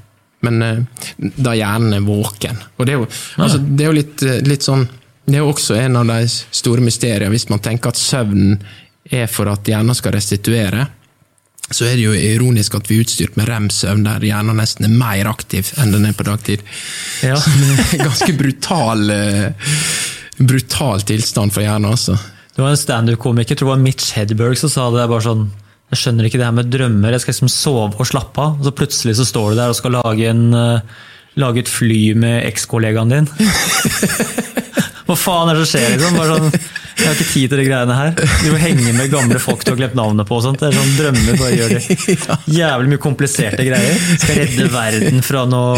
Men 0.42 0.62
eh, 0.66 0.78
da 1.38 1.52
hjernen 1.54 1.94
er 1.94 2.00
våken. 2.02 2.56
Og 2.76 2.86
det 2.88 2.96
er 2.96 2.98
jo, 2.98 3.06
altså, 3.38 3.60
det 3.62 3.84
er 3.84 3.92
jo 3.92 3.98
litt, 4.00 4.22
eh, 4.26 4.40
litt 4.48 4.64
sånn 4.66 4.88
Det 5.24 5.36
er 5.38 5.44
jo 5.44 5.52
også 5.52 5.76
en 5.78 5.96
av 6.00 6.08
de 6.08 6.24
store 6.26 6.82
mysteriene, 6.82 7.30
hvis 7.30 7.46
man 7.48 7.60
tenker 7.62 7.92
at 7.92 8.00
søvnen 8.00 8.56
er 9.06 9.28
for 9.30 9.46
at 9.52 9.62
hjernen 9.70 9.94
skal 9.94 10.16
restituere. 10.16 10.88
Så 11.72 11.86
er 11.88 11.96
det 11.96 12.04
jo 12.04 12.12
ironisk 12.16 12.74
at 12.76 12.88
vi 12.90 12.98
er 12.98 13.06
utstyrt 13.06 13.36
med 13.40 13.48
rem-søvn, 13.48 14.04
der 14.06 14.24
hjernen 14.28 14.58
nesten 14.60 14.88
er 14.88 14.92
mer 14.96 15.30
aktiv 15.30 15.72
enn 15.80 15.94
den 15.94 16.04
er 16.08 16.16
på 16.16 16.26
dagtid. 16.28 16.64
Ja. 17.24 17.38
Ganske 18.06 18.34
brutal 18.36 19.08
eh, 19.14 19.72
brutal 20.42 21.02
tilstand 21.06 21.54
for 21.54 21.64
hjernen, 21.64 21.90
altså. 21.92 22.16
Det 22.52 22.60
var 22.60 22.74
en 22.74 22.80
standup-komiker, 22.80 23.54
jeg 23.54 23.62
tror 23.62 23.70
det 23.70 23.76
var 23.76 23.84
Mitch 23.86 24.12
Hedberg, 24.16 24.58
som 24.60 24.72
sa 24.72 24.90
det. 24.92 25.08
bare 25.08 25.24
sånn, 25.24 25.46
Jeg 25.92 26.00
skjønner 26.00 26.24
ikke 26.28 26.38
det 26.40 26.46
her 26.48 26.54
med 26.56 26.70
drømmer, 26.72 27.12
jeg 27.12 27.20
skal 27.24 27.34
liksom 27.34 27.50
sove 27.52 28.00
og 28.00 28.08
slappe 28.08 28.40
av. 28.40 28.60
Og 28.60 28.64
så 28.68 28.72
plutselig 28.76 29.16
så 29.18 29.26
står 29.28 29.50
du 29.52 29.58
der 29.60 29.72
og 29.72 29.76
skal 29.76 29.92
lage, 29.98 30.28
en, 30.30 30.54
eh, 30.56 31.00
lage 31.40 31.64
et 31.64 31.68
fly 31.72 32.14
med 32.16 32.46
ekskollegaen 32.48 33.12
din. 33.12 33.28
Hva 35.06 35.16
faen 35.18 35.50
er 35.52 35.58
det 35.58 35.66
som 35.66 35.72
skjer, 35.74 35.96
liksom? 35.96 36.16
Bare 36.16 36.38
sånn, 36.38 36.48
jeg 37.02 37.10
har 37.10 37.18
ikke 37.18 37.32
tid 37.32 37.50
til 37.50 37.58
de 37.60 37.64
greiene 37.66 37.96
her. 37.98 38.12
Du 38.14 38.46
må 38.52 38.60
henge 38.62 38.92
med 38.94 39.10
gamle 39.12 39.40
folk 39.42 39.64
du 39.66 39.72
har 39.72 39.80
glemt 39.80 39.96
navnet 39.98 40.28
på. 40.28 40.38
og 40.38 40.44
sånt. 40.46 40.62
Det 40.62 40.70
er 40.70 40.78
sånn 40.78 40.94
Drømmer 41.00 41.40
bare 41.40 41.58
gjør 41.58 41.74
det. 41.74 42.16
Jævlig 42.60 42.94
mye 42.94 43.02
kompliserte 43.02 43.66
greier. 43.66 44.00
Skal 44.22 44.40
redde 44.44 44.70
verden 44.72 45.22
fra 45.26 45.44
noe 45.50 45.76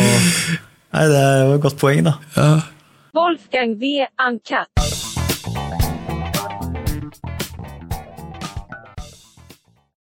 Nei, 0.95 1.09
det 1.11 1.19
er 1.19 1.41
jo 1.49 1.57
et 1.57 1.65
godt 1.65 1.81
poeng, 1.81 2.05
da. 2.07 2.15
Ja. 2.37 2.51
Wolfgang 3.19 3.75
V. 3.81 3.97
Uncut. 4.29 5.14